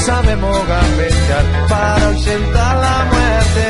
Sabemos 0.00 0.56
gambetear 0.66 1.44
para 1.68 2.06
ausentar 2.06 2.76
la 2.76 3.04
muerte. 3.12 3.68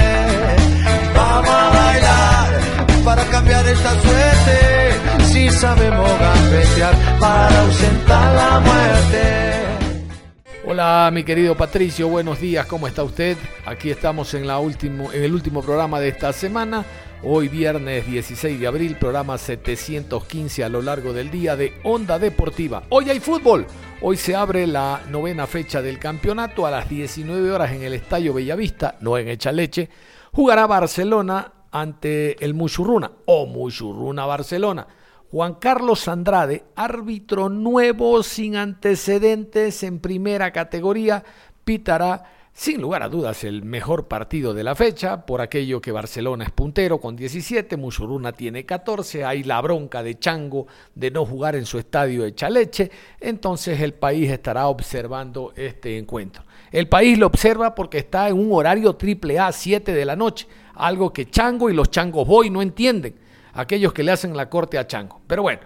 Vamos 1.15 1.51
a 1.51 1.71
bailar 1.71 3.05
para 3.05 3.25
cambiar 3.25 3.67
esta 3.67 3.91
suerte. 4.01 5.25
Si 5.33 5.51
sabemos 5.51 6.11
gambetear 6.19 6.95
para 7.19 7.61
ausentar 7.61 8.35
la 8.35 8.61
muerte. 8.61 9.61
Hola 10.67 11.11
mi 11.13 11.25
querido 11.25 11.57
Patricio, 11.57 12.09
buenos 12.09 12.39
días, 12.39 12.65
¿cómo 12.67 12.87
está 12.87 13.03
usted? 13.03 13.37
Aquí 13.67 13.91
estamos 13.91 14.35
en, 14.35 14.47
la 14.47 14.61
último, 14.61 15.11
en 15.13 15.25
el 15.25 15.35
último 15.35 15.63
programa 15.63 15.99
de 15.99 16.11
esta 16.11 16.33
semana. 16.33 16.85
Hoy 17.23 17.49
viernes 17.49 18.07
16 18.07 18.59
de 18.59 18.67
abril, 18.67 18.97
programa 18.97 19.37
715 19.37 20.65
a 20.65 20.71
lo 20.71 20.81
largo 20.81 21.13
del 21.13 21.31
día 21.31 21.55
de 21.55 21.75
Onda 21.85 22.19
Deportiva. 22.19 22.85
Hoy 22.89 23.11
hay 23.11 23.21
fútbol. 23.21 23.67
Hoy 24.01 24.17
se 24.17 24.35
abre 24.35 24.67
la 24.67 25.03
novena 25.11 25.47
fecha 25.47 25.83
del 25.83 25.99
campeonato 25.99 26.65
a 26.65 26.71
las 26.71 26.89
19 26.89 27.53
horas 27.53 27.73
en 27.73 27.83
el 27.83 27.93
Estadio 27.93 28.33
Bellavista, 28.33 28.97
no 29.01 29.19
en 29.19 29.29
Echaleche. 29.29 29.91
Jugará 30.33 30.67
Barcelona 30.67 31.53
ante 31.71 32.43
el 32.43 32.55
Muchurruna 32.55 33.13
o 33.27 33.45
Muchurruna 33.45 34.25
Barcelona. 34.25 34.87
Juan 35.31 35.57
Carlos 35.57 36.09
Andrade, 36.09 36.65
árbitro 36.75 37.51
nuevo 37.51 38.23
sin 38.23 38.57
antecedentes 38.57 39.83
en 39.83 40.01
primera 40.01 40.53
categoría, 40.53 41.23
pitará 41.65 42.40
sin 42.61 42.83
lugar 42.83 43.03
a 43.03 43.09
dudas, 43.09 43.43
el 43.45 43.63
mejor 43.63 44.07
partido 44.07 44.53
de 44.53 44.63
la 44.63 44.75
fecha, 44.75 45.25
por 45.25 45.41
aquello 45.41 45.81
que 45.81 45.93
Barcelona 45.93 46.45
es 46.45 46.51
puntero 46.51 47.01
con 47.01 47.17
17, 47.17 47.79
Musuruna 47.79 48.33
tiene 48.33 48.67
14, 48.67 49.25
hay 49.25 49.45
la 49.45 49.63
bronca 49.63 50.03
de 50.03 50.19
Chango 50.19 50.67
de 50.95 51.11
no 51.11 51.25
jugar 51.25 51.57
en 51.57 51.65
su 51.65 51.79
estadio 51.79 52.23
de 52.23 52.35
Chaleche, 52.35 52.91
entonces 53.19 53.81
el 53.81 53.95
país 53.95 54.31
estará 54.31 54.67
observando 54.67 55.55
este 55.57 55.97
encuentro. 55.97 56.43
El 56.71 56.87
país 56.87 57.19
lo 57.19 57.29
observa 57.29 57.75
porque 57.75 57.97
está 57.97 58.29
en 58.29 58.39
un 58.39 58.53
horario 58.53 58.95
triple 58.95 59.39
A, 59.39 59.53
7 59.53 59.95
de 59.95 60.05
la 60.05 60.15
noche, 60.15 60.47
algo 60.75 61.15
que 61.15 61.31
Chango 61.31 61.71
y 61.71 61.75
los 61.75 61.91
Changos 61.91 62.29
Boy 62.29 62.51
no 62.51 62.61
entienden, 62.61 63.15
aquellos 63.55 63.95
que 63.95 64.03
le 64.03 64.13
hacen 64.13 64.37
la 64.37 64.51
corte 64.51 64.77
a 64.77 64.87
Chango. 64.87 65.23
Pero 65.27 65.41
bueno, 65.41 65.63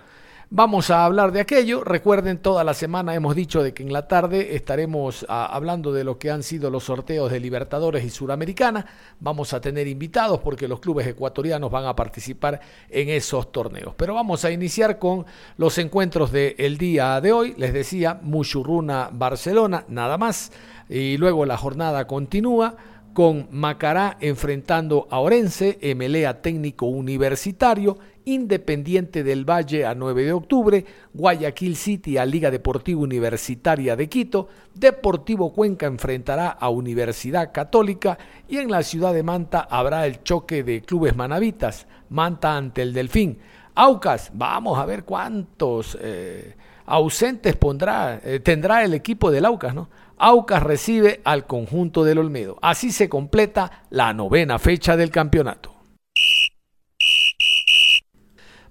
Vamos 0.56 0.88
a 0.90 1.04
hablar 1.04 1.32
de 1.32 1.40
aquello. 1.40 1.82
Recuerden, 1.82 2.38
toda 2.38 2.62
la 2.62 2.74
semana 2.74 3.12
hemos 3.16 3.34
dicho 3.34 3.60
de 3.60 3.74
que 3.74 3.82
en 3.82 3.92
la 3.92 4.06
tarde 4.06 4.54
estaremos 4.54 5.26
ah, 5.28 5.46
hablando 5.46 5.92
de 5.92 6.04
lo 6.04 6.16
que 6.16 6.30
han 6.30 6.44
sido 6.44 6.70
los 6.70 6.84
sorteos 6.84 7.32
de 7.32 7.40
Libertadores 7.40 8.04
y 8.04 8.10
Suramericana. 8.10 8.86
Vamos 9.18 9.52
a 9.52 9.60
tener 9.60 9.88
invitados 9.88 10.38
porque 10.38 10.68
los 10.68 10.78
clubes 10.78 11.08
ecuatorianos 11.08 11.72
van 11.72 11.86
a 11.86 11.96
participar 11.96 12.60
en 12.88 13.08
esos 13.08 13.50
torneos. 13.50 13.94
Pero 13.96 14.14
vamos 14.14 14.44
a 14.44 14.52
iniciar 14.52 15.00
con 15.00 15.26
los 15.56 15.76
encuentros 15.78 16.30
del 16.30 16.78
día 16.78 17.20
de 17.20 17.32
hoy. 17.32 17.54
Les 17.56 17.72
decía, 17.72 18.20
Muchurruna 18.22 19.10
Barcelona, 19.12 19.84
nada 19.88 20.18
más. 20.18 20.52
Y 20.88 21.16
luego 21.16 21.46
la 21.46 21.56
jornada 21.56 22.06
continúa 22.06 22.76
con 23.12 23.48
Macará 23.50 24.18
enfrentando 24.20 25.08
a 25.10 25.18
Orense, 25.18 25.78
Emelea 25.80 26.42
técnico 26.42 26.86
universitario 26.86 27.98
Independiente 28.26 29.22
del 29.22 29.48
Valle 29.48 29.84
a 29.84 29.94
9 29.94 30.24
de 30.24 30.32
octubre, 30.32 30.84
Guayaquil 31.12 31.76
City 31.76 32.16
a 32.16 32.24
Liga 32.24 32.50
Deportiva 32.50 33.00
Universitaria 33.00 33.96
de 33.96 34.08
Quito, 34.08 34.48
Deportivo 34.74 35.52
Cuenca 35.52 35.86
enfrentará 35.86 36.48
a 36.48 36.70
Universidad 36.70 37.52
Católica 37.52 38.18
y 38.48 38.58
en 38.58 38.70
la 38.70 38.82
ciudad 38.82 39.12
de 39.12 39.22
Manta 39.22 39.60
habrá 39.70 40.06
el 40.06 40.22
choque 40.22 40.64
de 40.64 40.82
clubes 40.82 41.14
manavitas, 41.14 41.86
Manta 42.08 42.56
ante 42.56 42.82
el 42.82 42.92
Delfín. 42.92 43.38
Aucas, 43.74 44.30
vamos 44.32 44.78
a 44.78 44.86
ver 44.86 45.04
cuántos 45.04 45.98
eh, 46.00 46.54
ausentes 46.86 47.56
pondrá, 47.56 48.20
eh, 48.22 48.40
tendrá 48.40 48.84
el 48.84 48.94
equipo 48.94 49.30
del 49.30 49.44
Aucas, 49.44 49.74
¿no? 49.74 49.90
Aucas 50.16 50.62
recibe 50.62 51.20
al 51.24 51.44
conjunto 51.46 52.04
del 52.04 52.18
Olmedo. 52.18 52.56
Así 52.62 52.92
se 52.92 53.08
completa 53.08 53.84
la 53.90 54.12
novena 54.12 54.58
fecha 54.58 54.96
del 54.96 55.10
campeonato. 55.10 55.73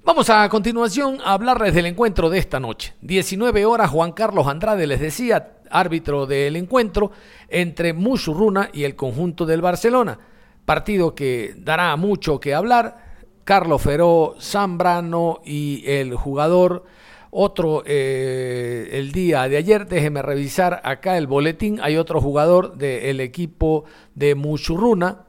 Vamos 0.05 0.29
a 0.29 0.49
continuación 0.49 1.19
a 1.23 1.31
hablarles 1.31 1.73
del 1.73 1.85
encuentro 1.85 2.29
de 2.29 2.37
esta 2.37 2.59
noche. 2.59 2.93
19 3.03 3.65
horas, 3.65 3.89
Juan 3.89 4.11
Carlos 4.11 4.47
Andrade 4.47 4.85
les 4.85 4.99
decía, 4.99 5.53
árbitro 5.69 6.25
del 6.25 6.57
encuentro 6.57 7.11
entre 7.47 7.93
Musurruna 7.93 8.69
y 8.73 8.83
el 8.83 8.97
conjunto 8.97 9.45
del 9.45 9.61
Barcelona. 9.61 10.19
Partido 10.65 11.15
que 11.15 11.55
dará 11.57 11.95
mucho 11.95 12.41
que 12.41 12.53
hablar. 12.53 13.13
Carlos 13.45 13.81
Feró, 13.81 14.35
Zambrano 14.41 15.39
y 15.45 15.83
el 15.89 16.15
jugador, 16.15 16.83
otro 17.31 17.81
eh, 17.85 18.89
el 18.91 19.13
día 19.13 19.47
de 19.47 19.55
ayer, 19.55 19.87
déjeme 19.87 20.21
revisar 20.21 20.81
acá 20.83 21.17
el 21.17 21.27
boletín, 21.27 21.79
hay 21.81 21.95
otro 21.95 22.19
jugador 22.19 22.75
del 22.75 23.21
equipo 23.21 23.85
de 24.15 24.35
Musurruna 24.35 25.27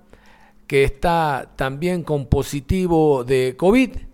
que 0.67 0.83
está 0.83 1.53
también 1.55 2.03
con 2.03 2.27
positivo 2.27 3.23
de 3.23 3.55
COVID 3.57 4.14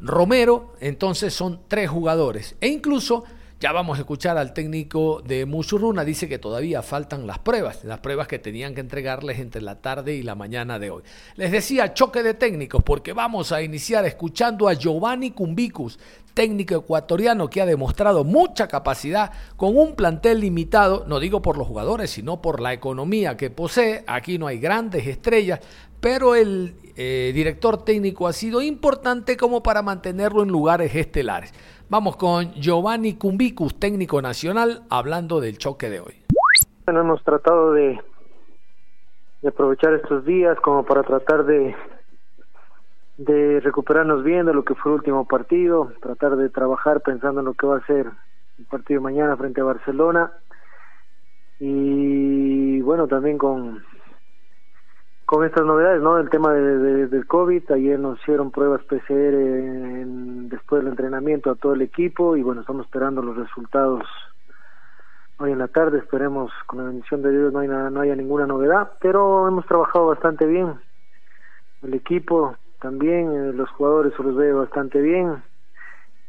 Romero, 0.00 0.74
entonces 0.80 1.34
son 1.34 1.60
tres 1.68 1.90
jugadores. 1.90 2.56
E 2.60 2.68
incluso 2.68 3.24
ya 3.60 3.72
vamos 3.72 3.98
a 3.98 4.02
escuchar 4.02 4.38
al 4.38 4.52
técnico 4.52 5.20
de 5.20 5.44
Musurruna, 5.44 6.04
dice 6.04 6.28
que 6.28 6.38
todavía 6.38 6.80
faltan 6.80 7.26
las 7.26 7.40
pruebas, 7.40 7.82
las 7.82 7.98
pruebas 7.98 8.28
que 8.28 8.38
tenían 8.38 8.72
que 8.72 8.80
entregarles 8.80 9.40
entre 9.40 9.62
la 9.62 9.80
tarde 9.80 10.14
y 10.14 10.22
la 10.22 10.36
mañana 10.36 10.78
de 10.78 10.90
hoy. 10.90 11.02
Les 11.34 11.50
decía 11.50 11.92
choque 11.92 12.22
de 12.22 12.34
técnicos 12.34 12.84
porque 12.84 13.12
vamos 13.12 13.50
a 13.50 13.60
iniciar 13.60 14.04
escuchando 14.04 14.68
a 14.68 14.74
Giovanni 14.74 15.32
Cumbicus, 15.32 15.98
técnico 16.38 16.76
ecuatoriano 16.76 17.50
que 17.50 17.60
ha 17.60 17.66
demostrado 17.66 18.22
mucha 18.22 18.68
capacidad 18.68 19.32
con 19.56 19.76
un 19.76 19.96
plantel 19.96 20.38
limitado, 20.38 21.02
no 21.08 21.18
digo 21.18 21.42
por 21.42 21.58
los 21.58 21.66
jugadores, 21.66 22.10
sino 22.10 22.40
por 22.40 22.60
la 22.60 22.72
economía 22.72 23.36
que 23.36 23.50
posee. 23.50 24.04
Aquí 24.06 24.38
no 24.38 24.46
hay 24.46 24.60
grandes 24.60 25.04
estrellas, 25.08 25.58
pero 26.00 26.36
el 26.36 26.76
eh, 26.96 27.32
director 27.34 27.82
técnico 27.82 28.28
ha 28.28 28.32
sido 28.32 28.62
importante 28.62 29.36
como 29.36 29.64
para 29.64 29.82
mantenerlo 29.82 30.44
en 30.44 30.50
lugares 30.50 30.94
estelares. 30.94 31.52
Vamos 31.88 32.14
con 32.16 32.52
Giovanni 32.52 33.14
Cumbicus, 33.14 33.74
técnico 33.80 34.22
nacional, 34.22 34.82
hablando 34.90 35.40
del 35.40 35.58
choque 35.58 35.90
de 35.90 35.98
hoy. 35.98 36.22
Bueno, 36.86 37.00
hemos 37.00 37.20
tratado 37.24 37.72
de, 37.72 37.98
de 39.42 39.48
aprovechar 39.48 39.92
estos 39.94 40.24
días 40.24 40.56
como 40.60 40.84
para 40.84 41.02
tratar 41.02 41.44
de, 41.46 41.74
de 43.18 43.60
recuperarnos 43.60 44.22
bien 44.22 44.46
de 44.46 44.54
lo 44.54 44.64
que 44.64 44.76
fue 44.76 44.92
el 44.92 44.98
último 44.98 45.26
partido, 45.26 45.92
tratar 46.00 46.36
de 46.36 46.48
trabajar 46.48 47.00
pensando 47.00 47.40
en 47.40 47.46
lo 47.46 47.54
que 47.54 47.66
va 47.66 47.78
a 47.78 47.86
ser 47.86 48.06
el 48.58 48.64
partido 48.66 49.00
mañana 49.00 49.36
frente 49.36 49.60
a 49.60 49.64
Barcelona 49.64 50.32
y 51.58 52.80
bueno, 52.80 53.08
también 53.08 53.36
con 53.36 53.82
con 55.26 55.44
estas 55.44 55.66
novedades, 55.66 56.00
¿no? 56.00 56.16
El 56.16 56.30
tema 56.30 56.54
de, 56.54 57.06
del 57.06 57.26
COVID, 57.26 57.72
ayer 57.72 57.98
nos 57.98 58.18
hicieron 58.20 58.50
pruebas 58.50 58.82
PCR 58.84 59.36
después 60.48 60.82
del 60.82 60.92
entrenamiento 60.92 61.50
a 61.50 61.54
todo 61.56 61.74
el 61.74 61.82
equipo 61.82 62.34
y 62.34 62.42
bueno, 62.42 62.62
estamos 62.62 62.86
esperando 62.86 63.20
los 63.20 63.36
resultados 63.36 64.04
hoy 65.36 65.52
en 65.52 65.58
la 65.58 65.68
tarde, 65.68 65.98
esperemos 65.98 66.50
con 66.66 66.78
la 66.78 66.86
bendición 66.86 67.20
de 67.20 67.30
Dios 67.30 67.52
no, 67.52 67.58
hay 67.58 67.68
no 67.68 68.00
haya 68.00 68.16
ninguna 68.16 68.46
novedad, 68.46 68.92
pero 69.00 69.46
hemos 69.46 69.66
trabajado 69.66 70.06
bastante 70.06 70.46
bien, 70.46 70.80
el 71.82 71.92
equipo 71.92 72.56
también, 72.80 73.32
eh, 73.32 73.52
los 73.52 73.68
jugadores 73.70 74.12
se 74.16 74.22
los 74.22 74.36
ve 74.36 74.52
bastante 74.52 75.00
bien, 75.00 75.42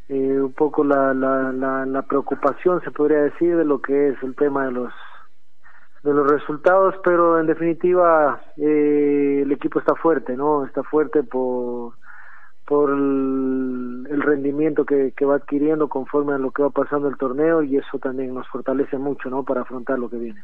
eh, 0.09 0.39
un 0.41 0.53
poco 0.53 0.83
la, 0.83 1.13
la, 1.13 1.51
la, 1.51 1.85
la 1.85 2.01
preocupación 2.01 2.81
se 2.81 2.91
podría 2.91 3.19
decir 3.21 3.55
de 3.55 3.65
lo 3.65 3.79
que 3.81 4.09
es 4.09 4.23
el 4.23 4.35
tema 4.35 4.65
de 4.65 4.71
los 4.71 4.93
de 6.03 6.13
los 6.13 6.31
resultados, 6.31 6.95
pero 7.03 7.39
en 7.39 7.45
definitiva 7.45 8.41
eh, 8.57 9.41
el 9.43 9.51
equipo 9.51 9.79
está 9.79 9.95
fuerte, 9.95 10.35
¿no? 10.35 10.65
Está 10.65 10.81
fuerte 10.83 11.23
por 11.23 11.93
por 12.65 12.91
el, 12.91 14.21
rendimiento 14.21 14.85
que, 14.85 15.11
que, 15.17 15.25
va 15.25 15.37
adquiriendo 15.37 15.87
conforme 15.87 16.33
a 16.33 16.37
lo 16.37 16.51
que 16.51 16.61
va 16.61 16.69
pasando 16.69 17.07
el 17.07 17.17
torneo 17.17 17.63
y 17.63 17.77
eso 17.77 17.97
también 17.97 18.31
nos 18.31 18.47
fortalece 18.47 18.95
mucho, 18.99 19.27
¿no? 19.31 19.43
Para 19.43 19.61
afrontar 19.61 19.97
lo 19.97 20.07
que 20.07 20.17
viene. 20.17 20.43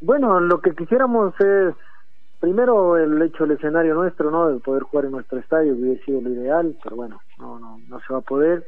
Bueno, 0.00 0.40
lo 0.40 0.62
que 0.62 0.74
quisiéramos 0.74 1.38
es 1.38 1.74
primero 2.42 2.96
el 2.96 3.22
hecho 3.22 3.44
del 3.44 3.56
escenario 3.56 3.94
nuestro, 3.94 4.32
¿no? 4.32 4.48
De 4.48 4.58
poder 4.58 4.82
jugar 4.82 5.04
en 5.04 5.12
nuestro 5.12 5.38
estadio 5.38 5.74
hubiera 5.74 6.04
sido 6.04 6.20
lo 6.20 6.28
ideal, 6.28 6.76
pero 6.82 6.96
bueno, 6.96 7.20
no, 7.38 7.60
no, 7.60 7.78
no 7.88 8.00
se 8.00 8.12
va 8.12 8.18
a 8.18 8.22
poder. 8.22 8.66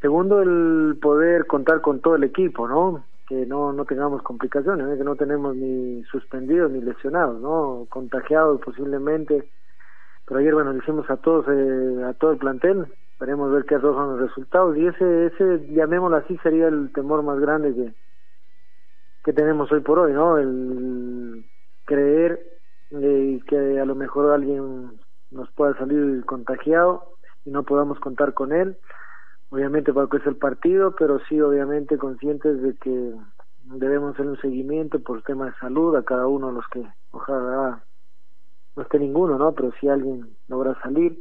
Segundo, 0.00 0.42
el 0.42 0.98
poder 1.00 1.46
contar 1.46 1.82
con 1.82 2.00
todo 2.00 2.16
el 2.16 2.24
equipo, 2.24 2.66
¿no? 2.66 3.04
Que 3.28 3.46
no, 3.46 3.72
no 3.72 3.84
tengamos 3.84 4.22
complicaciones, 4.22 4.88
¿eh? 4.88 4.98
que 4.98 5.04
no 5.04 5.14
tenemos 5.14 5.54
ni 5.54 6.02
suspendidos 6.10 6.72
ni 6.72 6.80
lesionados, 6.80 7.40
¿no? 7.40 7.86
Contagiados 7.88 8.60
posiblemente. 8.60 9.48
Pero 10.26 10.40
ayer, 10.40 10.52
bueno, 10.52 10.72
le 10.72 10.80
hicimos 10.80 11.08
a 11.10 11.16
todos, 11.18 11.46
eh, 11.48 12.04
a 12.04 12.14
todo 12.14 12.32
el 12.32 12.38
plantel, 12.38 12.86
esperemos 13.12 13.52
ver 13.52 13.66
qué 13.66 13.78
son 13.78 14.18
los 14.18 14.20
resultados 14.20 14.76
y 14.76 14.86
ese, 14.86 15.26
ese, 15.26 15.64
llamémoslo 15.68 16.16
así, 16.16 16.36
sería 16.38 16.66
el 16.66 16.92
temor 16.92 17.22
más 17.22 17.38
grande 17.38 17.72
que, 17.72 17.94
que 19.22 19.32
tenemos 19.32 19.70
hoy 19.70 19.80
por 19.80 20.00
hoy, 20.00 20.12
¿no? 20.12 20.38
El 20.38 21.44
creer 21.84 22.50
eh, 22.90 23.40
que 23.46 23.80
a 23.80 23.84
lo 23.84 23.94
mejor 23.94 24.32
alguien 24.32 24.98
nos 25.30 25.50
pueda 25.52 25.76
salir 25.78 26.24
contagiado 26.24 27.14
y 27.44 27.50
no 27.50 27.62
podamos 27.62 27.98
contar 28.00 28.34
con 28.34 28.52
él. 28.52 28.76
Obviamente 29.50 29.92
para 29.92 30.06
que 30.08 30.18
es 30.18 30.26
el 30.26 30.36
partido, 30.36 30.94
pero 30.96 31.18
sí 31.28 31.40
obviamente 31.40 31.98
conscientes 31.98 32.62
de 32.62 32.74
que 32.76 33.14
debemos 33.64 34.14
hacer 34.14 34.26
un 34.26 34.40
seguimiento 34.40 35.00
por 35.00 35.22
tema 35.22 35.46
de 35.46 35.54
salud 35.54 35.96
a 35.96 36.04
cada 36.04 36.26
uno 36.26 36.48
de 36.48 36.54
los 36.54 36.66
que 36.68 36.86
ojalá 37.10 37.82
no 38.76 38.82
esté 38.82 38.98
ninguno, 38.98 39.38
¿no? 39.38 39.52
Pero 39.52 39.72
si 39.80 39.88
alguien 39.88 40.36
logra 40.48 40.80
salir, 40.82 41.18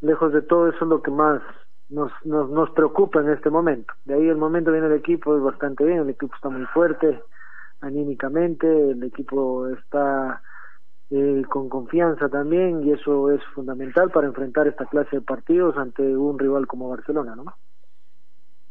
lejos 0.00 0.32
de 0.32 0.42
todo 0.42 0.68
eso 0.68 0.84
es 0.84 0.88
lo 0.88 1.02
que 1.02 1.10
más 1.10 1.42
nos, 1.88 2.12
nos, 2.24 2.50
nos 2.50 2.70
preocupa 2.70 3.20
en 3.20 3.30
este 3.30 3.50
momento. 3.50 3.92
De 4.04 4.14
ahí 4.14 4.28
el 4.28 4.36
momento 4.36 4.72
viene 4.72 4.86
el 4.86 4.94
equipo, 4.94 5.36
es 5.36 5.42
bastante 5.42 5.84
bien, 5.84 6.00
el 6.00 6.10
equipo 6.10 6.34
está 6.34 6.48
muy 6.48 6.64
fuerte 6.66 7.22
anímicamente, 7.80 8.90
el 8.90 9.02
equipo 9.02 9.66
está 9.68 10.42
eh, 11.10 11.42
con 11.48 11.68
confianza 11.68 12.28
también 12.28 12.84
y 12.84 12.92
eso 12.92 13.30
es 13.30 13.42
fundamental 13.54 14.10
para 14.10 14.28
enfrentar 14.28 14.68
esta 14.68 14.86
clase 14.86 15.16
de 15.16 15.22
partidos 15.22 15.76
ante 15.76 16.02
un 16.02 16.38
rival 16.38 16.66
como 16.66 16.88
Barcelona, 16.88 17.34
¿no? 17.34 17.44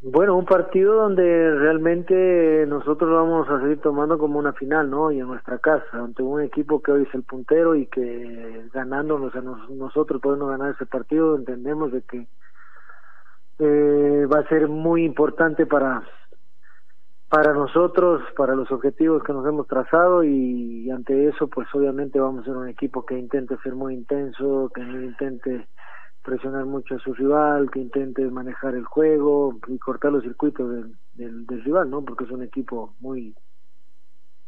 Bueno, 0.02 0.38
un 0.38 0.46
partido 0.46 0.96
donde 0.96 1.56
realmente 1.56 2.66
nosotros 2.66 3.12
vamos 3.12 3.50
a 3.50 3.60
seguir 3.60 3.82
tomando 3.82 4.18
como 4.18 4.40
una 4.40 4.54
final, 4.54 4.90
¿no? 4.90 5.12
Y 5.12 5.20
en 5.20 5.28
nuestra 5.28 5.58
casa, 5.60 5.86
ante 5.92 6.24
un 6.24 6.42
equipo 6.42 6.82
que 6.82 6.94
hoy 6.94 7.04
es 7.04 7.14
el 7.14 7.24
puntero 7.24 7.76
y 7.76 7.88
que 7.88 8.70
ganándonos 8.74 9.36
a 9.36 9.42
nosotros 9.42 10.22
podemos 10.22 10.50
ganar 10.50 10.74
ese 10.74 10.86
partido, 10.86 11.36
entendemos 11.36 11.92
de 11.92 12.02
que 12.04 12.28
eh, 13.60 14.26
va 14.34 14.40
a 14.40 14.48
ser 14.48 14.70
muy 14.70 15.04
importante 15.04 15.66
para 15.66 16.02
para 17.30 17.54
nosotros, 17.54 18.24
para 18.36 18.56
los 18.56 18.72
objetivos 18.72 19.24
que 19.24 19.34
nos 19.34 19.46
hemos 19.46 19.68
trazado 19.68 20.24
y, 20.24 20.90
ante 20.90 21.28
eso 21.28 21.48
pues 21.48 21.68
obviamente 21.74 22.20
vamos 22.20 22.42
a 22.42 22.46
ser 22.46 22.58
un 22.58 22.68
equipo 22.68 23.06
que 23.06 23.18
intente 23.18 23.56
ser 23.64 23.76
muy 23.76 23.94
intenso, 23.94 24.72
que 24.74 24.82
no 24.82 25.02
intente 25.02 25.68
presionar 26.24 26.66
mucho 26.66 26.96
a 26.96 27.00
su 27.00 27.14
rival, 27.14 27.70
que 27.70 27.80
intente 27.80 28.26
manejar 28.30 28.76
el 28.76 28.86
juego 28.86 29.60
y 29.68 29.78
cortar 29.78 30.12
los 30.12 30.24
circuitos 30.24 30.70
del, 30.72 30.96
del, 31.14 31.46
del 31.46 31.64
rival, 31.64 31.90
¿no? 31.90 32.04
Porque 32.04 32.24
es 32.24 32.32
un 32.32 32.44
equipo 32.44 32.96
muy 33.00 33.36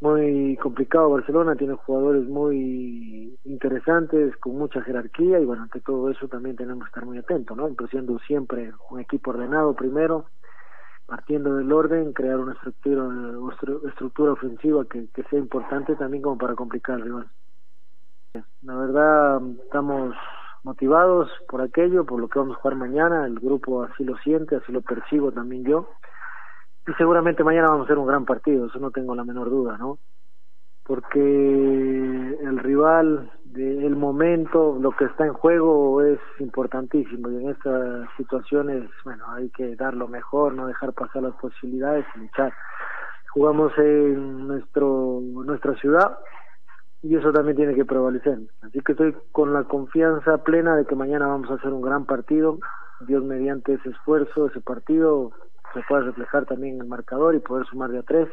muy 0.02 0.58
complicado 0.58 1.12
Barcelona, 1.12 1.56
tiene 1.56 1.76
jugadores 1.76 2.28
muy 2.28 3.38
interesantes, 3.44 4.36
con 4.38 4.58
mucha 4.58 4.82
jerarquía 4.82 5.40
y 5.40 5.46
bueno, 5.46 5.62
ante 5.62 5.80
todo 5.80 6.10
eso 6.10 6.28
también 6.28 6.56
tenemos 6.56 6.86
que 6.86 6.88
estar 6.88 7.06
muy 7.06 7.20
atentos, 7.20 7.56
¿no? 7.56 7.70
Siendo 7.92 8.18
siempre 8.20 8.74
un 8.90 9.00
equipo 9.00 9.30
ordenado 9.30 9.76
primero, 9.76 10.26
partiendo 11.12 11.56
del 11.58 11.70
orden, 11.74 12.14
crear 12.14 12.40
una 12.40 12.54
estructura, 12.54 13.04
estructura 13.90 14.32
ofensiva 14.32 14.86
que, 14.86 15.10
que 15.14 15.24
sea 15.24 15.40
importante 15.40 15.94
también 15.98 16.24
como 16.24 16.38
para 16.38 16.56
complicar 16.56 16.96
al 16.96 17.02
rival. 17.02 17.28
La 18.62 18.76
verdad, 18.76 19.42
estamos 19.62 20.16
motivados 20.64 21.30
por 21.50 21.62
aquello, 21.62 22.06
por 22.06 22.22
lo 22.22 22.30
que 22.30 22.40
vamos 22.40 22.56
a 22.56 22.62
jugar 22.62 22.78
mañana, 22.78 23.26
el 23.26 23.42
grupo 23.42 23.84
así 23.84 24.06
lo 24.06 24.16
siente, 24.20 24.56
así 24.56 24.72
lo 24.72 24.82
percibo 24.82 25.34
también 25.34 25.66
yo 25.66 25.90
y 26.88 26.94
seguramente 26.94 27.44
mañana 27.44 27.68
vamos 27.68 27.82
a 27.82 27.86
hacer 27.88 27.98
un 27.98 28.08
gran 28.08 28.24
partido, 28.24 28.68
eso 28.68 28.80
no 28.80 28.92
tengo 28.92 29.14
la 29.14 29.26
menor 29.26 29.50
duda, 29.50 29.78
¿no? 29.78 30.00
Porque 30.92 32.38
el 32.42 32.60
rival, 32.60 33.32
el 33.56 33.96
momento, 33.96 34.78
lo 34.78 34.92
que 34.92 35.06
está 35.06 35.26
en 35.26 35.32
juego 35.32 36.02
es 36.02 36.20
importantísimo 36.40 37.30
y 37.30 37.38
en 37.38 37.50
estas 37.52 38.10
situaciones, 38.18 38.90
bueno, 39.06 39.24
hay 39.32 39.50
que 39.52 39.78
dar 39.78 39.94
lo 39.94 40.10
mejor, 40.10 40.54
no 40.54 40.68
dejar 40.68 40.92
pasar 40.92 41.24
las 41.24 41.34
posibilidades 41.36 42.06
y 42.14 42.20
luchar. 42.20 42.52
Jugamos 43.30 43.72
en 43.78 44.50
nuestro 44.50 45.22
nuestra 45.22 45.76
ciudad 45.76 46.18
y 47.02 47.16
eso 47.16 47.32
también 47.32 47.56
tiene 47.56 47.74
que 47.74 47.86
prevalecer. 47.86 48.40
Así 48.62 48.82
que 48.82 48.92
estoy 48.92 49.16
con 49.32 49.54
la 49.54 49.64
confianza 49.64 50.44
plena 50.44 50.76
de 50.76 50.86
que 50.86 50.96
mañana 50.96 51.26
vamos 51.26 51.50
a 51.52 51.54
hacer 51.54 51.72
un 51.72 51.82
gran 51.82 52.04
partido. 52.06 52.60
Dios 53.08 53.24
mediante 53.24 53.76
ese 53.76 53.92
esfuerzo, 53.92 54.48
ese 54.48 54.60
partido, 54.60 55.32
se 55.74 55.80
pueda 55.88 56.02
reflejar 56.02 56.46
también 56.48 56.76
en 56.76 56.82
el 56.82 56.88
marcador 56.88 57.34
y 57.34 57.40
poder 57.40 57.66
sumar 57.68 57.92
de 57.92 58.00
a 58.00 58.04
tres. 58.04 58.28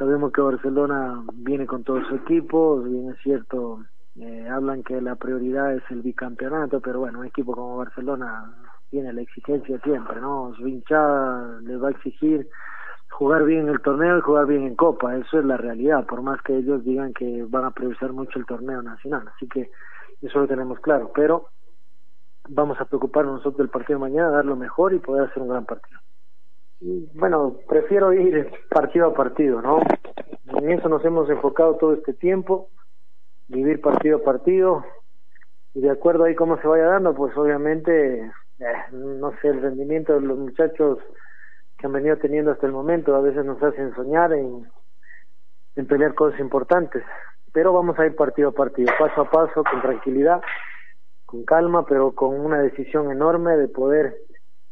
Sabemos 0.00 0.32
que 0.32 0.40
Barcelona 0.40 1.22
viene 1.34 1.66
con 1.66 1.84
todo 1.84 2.02
su 2.06 2.14
equipo, 2.14 2.80
bien 2.80 3.10
es 3.10 3.18
cierto, 3.22 3.84
eh, 4.18 4.48
hablan 4.48 4.82
que 4.82 4.98
la 4.98 5.16
prioridad 5.16 5.74
es 5.74 5.82
el 5.90 6.00
bicampeonato, 6.00 6.80
pero 6.80 7.00
bueno, 7.00 7.18
un 7.18 7.26
equipo 7.26 7.54
como 7.54 7.76
Barcelona 7.76 8.50
tiene 8.88 9.12
la 9.12 9.20
exigencia 9.20 9.78
siempre, 9.80 10.18
¿no? 10.22 10.54
Su 10.56 10.66
hinchada 10.66 11.60
les 11.60 11.82
va 11.82 11.88
a 11.88 11.90
exigir 11.90 12.48
jugar 13.10 13.44
bien 13.44 13.68
el 13.68 13.82
torneo 13.82 14.16
y 14.16 14.22
jugar 14.22 14.46
bien 14.46 14.62
en 14.62 14.74
Copa, 14.74 15.14
eso 15.16 15.38
es 15.38 15.44
la 15.44 15.58
realidad, 15.58 16.06
por 16.06 16.22
más 16.22 16.40
que 16.40 16.56
ellos 16.56 16.82
digan 16.82 17.12
que 17.12 17.44
van 17.46 17.66
a 17.66 17.72
priorizar 17.72 18.14
mucho 18.14 18.38
el 18.38 18.46
torneo 18.46 18.80
nacional, 18.80 19.28
así 19.36 19.46
que 19.48 19.70
eso 20.22 20.38
lo 20.38 20.48
tenemos 20.48 20.80
claro, 20.80 21.12
pero 21.14 21.50
vamos 22.48 22.80
a 22.80 22.86
preocuparnos 22.86 23.34
nosotros 23.34 23.58
del 23.58 23.68
partido 23.68 23.98
de 23.98 24.08
mañana, 24.08 24.30
dar 24.30 24.46
lo 24.46 24.56
mejor 24.56 24.94
y 24.94 24.98
poder 24.98 25.28
hacer 25.28 25.42
un 25.42 25.50
gran 25.50 25.66
partido. 25.66 26.00
Bueno, 26.80 27.58
prefiero 27.68 28.12
ir 28.14 28.50
partido 28.70 29.08
a 29.08 29.14
partido, 29.14 29.60
¿no? 29.60 29.80
En 30.46 30.70
eso 30.70 30.88
nos 30.88 31.04
hemos 31.04 31.28
enfocado 31.28 31.76
todo 31.76 31.92
este 31.92 32.14
tiempo, 32.14 32.70
vivir 33.48 33.82
partido 33.82 34.18
a 34.18 34.22
partido, 34.22 34.84
y 35.74 35.80
de 35.82 35.90
acuerdo 35.90 36.24
ahí 36.24 36.34
cómo 36.34 36.58
se 36.60 36.66
vaya 36.66 36.86
dando, 36.86 37.14
pues 37.14 37.36
obviamente, 37.36 38.20
eh, 38.20 38.74
no 38.92 39.30
sé, 39.42 39.48
el 39.48 39.60
rendimiento 39.60 40.14
de 40.14 40.22
los 40.22 40.38
muchachos 40.38 40.98
que 41.76 41.86
han 41.86 41.92
venido 41.92 42.16
teniendo 42.16 42.50
hasta 42.50 42.66
el 42.66 42.72
momento 42.72 43.14
a 43.14 43.20
veces 43.20 43.44
nos 43.44 43.62
hacen 43.62 43.94
soñar 43.94 44.32
en, 44.32 44.66
en 45.76 45.86
pelear 45.86 46.14
cosas 46.14 46.40
importantes, 46.40 47.02
pero 47.52 47.74
vamos 47.74 47.98
a 47.98 48.06
ir 48.06 48.16
partido 48.16 48.48
a 48.48 48.52
partido, 48.52 48.90
paso 48.98 49.20
a 49.20 49.30
paso, 49.30 49.62
con 49.70 49.82
tranquilidad, 49.82 50.40
con 51.26 51.44
calma, 51.44 51.84
pero 51.84 52.12
con 52.12 52.40
una 52.40 52.60
decisión 52.60 53.10
enorme 53.10 53.56
de 53.58 53.68
poder 53.68 54.16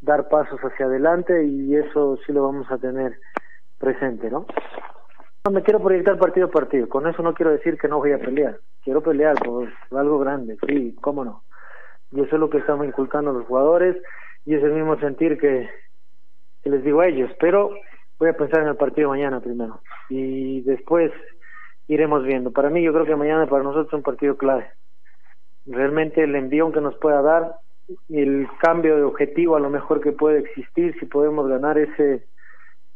dar 0.01 0.29
pasos 0.29 0.61
hacia 0.61 0.87
adelante 0.87 1.45
y 1.45 1.75
eso 1.75 2.19
sí 2.25 2.33
lo 2.33 2.45
vamos 2.45 2.71
a 2.71 2.79
tener 2.79 3.19
presente, 3.79 4.31
¿no? 4.31 4.47
No 5.45 5.53
me 5.53 5.63
quiero 5.63 5.81
proyectar 5.81 6.19
partido 6.19 6.47
a 6.47 6.51
partido, 6.51 6.89
con 6.89 7.07
eso 7.07 7.23
no 7.23 7.35
quiero 7.35 7.53
decir 7.53 7.79
que 7.79 7.89
no 7.89 7.99
voy 7.99 8.13
a 8.13 8.19
pelear, 8.19 8.59
quiero 8.83 9.03
pelear 9.03 9.37
por 9.37 9.69
algo 9.93 10.19
grande, 10.19 10.57
sí, 10.67 10.97
cómo 11.01 11.25
no. 11.25 11.45
Y 12.11 12.21
eso 12.21 12.37
es 12.37 12.41
lo 12.41 12.51
que 12.51 12.59
estamos 12.59 12.87
inculcando 12.87 13.31
a 13.31 13.35
los 13.35 13.47
jugadores 13.47 13.97
y 14.45 14.55
es 14.55 14.63
el 14.63 14.73
mismo 14.73 14.99
sentir 14.99 15.39
que, 15.39 15.69
les 16.65 16.85
digo 16.85 17.01
a 17.01 17.07
ellos, 17.07 17.31
pero 17.41 17.71
voy 18.19 18.29
a 18.29 18.37
pensar 18.37 18.61
en 18.63 18.69
el 18.69 18.77
partido 18.77 19.09
mañana 19.09 19.41
primero 19.41 19.81
y 20.11 20.61
después 20.63 21.13
iremos 21.87 22.25
viendo. 22.25 22.53
Para 22.53 22.69
mí 22.69 22.83
yo 22.83 22.93
creo 22.93 23.07
que 23.07 23.17
mañana 23.17 23.47
para 23.47 23.63
nosotros 23.63 23.89
es 23.89 23.93
un 23.95 24.03
partido 24.03 24.37
clave. 24.37 24.71
Realmente 25.67 26.25
el 26.25 26.35
envío 26.35 26.71
que 26.73 26.81
nos 26.81 26.97
pueda 26.97 27.23
dar 27.23 27.57
el 28.09 28.49
cambio 28.61 28.97
de 28.97 29.03
objetivo 29.03 29.57
a 29.57 29.61
lo 29.61 29.71
mejor 29.71 30.01
que 30.01 30.13
puede 30.13 30.41
existir 30.41 30.99
si 30.99 31.07
podemos 31.07 31.49
ganar 31.49 31.79
ese 31.79 32.27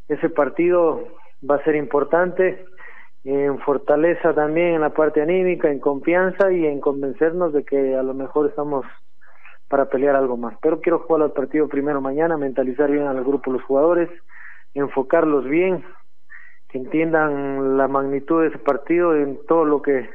ese 0.09 0.29
partido 0.29 1.09
va 1.49 1.57
a 1.57 1.65
ser 1.65 1.77
importante 1.77 2.65
en 3.25 3.59
fortaleza 3.61 4.35
también 4.35 4.75
en 4.75 4.81
la 4.81 4.91
parte 4.91 5.23
anímica 5.23 5.71
en 5.71 5.79
confianza 5.79 6.53
y 6.53 6.67
en 6.67 6.81
convencernos 6.81 7.53
de 7.53 7.65
que 7.65 7.95
a 7.95 8.03
lo 8.03 8.15
mejor 8.15 8.49
estamos 8.49 8.85
para 9.69 9.87
pelear 9.87 10.17
algo 10.17 10.37
más. 10.37 10.55
Pero 10.61 10.81
quiero 10.81 10.99
jugar 10.99 11.23
al 11.23 11.33
partido 11.33 11.69
primero 11.69 12.01
mañana 12.01 12.37
mentalizar 12.37 12.91
bien 12.91 13.07
al 13.07 13.25
grupo 13.25 13.53
los 13.53 13.63
jugadores 13.63 14.11
enfocarlos 14.75 15.45
bien 15.45 15.85
que 16.69 16.79
entiendan 16.79 17.77
la 17.77 17.89
magnitud 17.89 18.43
de 18.43 18.49
ese 18.49 18.59
partido 18.59 19.15
en 19.15 19.39
todo 19.47 19.65
lo 19.65 19.83
que 19.83 20.09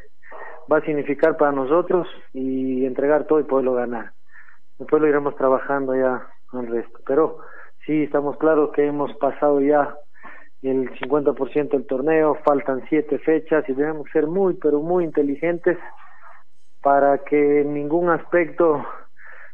va 0.72 0.78
a 0.78 0.86
significar 0.86 1.38
para 1.38 1.52
nosotros 1.52 2.08
y 2.34 2.86
entregar 2.86 3.26
todo 3.26 3.40
y 3.40 3.44
poderlo 3.44 3.74
ganar 3.74 4.17
después 4.80 5.02
lo 5.02 5.08
iremos 5.08 5.36
trabajando 5.36 5.96
ya 5.96 6.28
el 6.54 6.68
resto. 6.68 7.00
Pero 7.06 7.40
sí 7.86 8.04
estamos 8.04 8.38
claros 8.38 8.72
que 8.72 8.86
hemos 8.86 9.14
pasado 9.18 9.62
ya 9.62 9.96
el 10.62 10.90
50% 11.00 11.70
del 11.70 11.86
torneo, 11.86 12.36
faltan 12.44 12.84
siete 12.90 13.20
fechas 13.20 13.68
y 13.70 13.74
debemos 13.74 14.10
ser 14.12 14.28
muy, 14.28 14.56
pero 14.56 14.80
muy 14.80 15.04
inteligentes 15.04 15.78
para 16.82 17.20
que 17.20 17.62
en 17.62 17.74
ningún 17.74 18.10
aspecto 18.10 18.86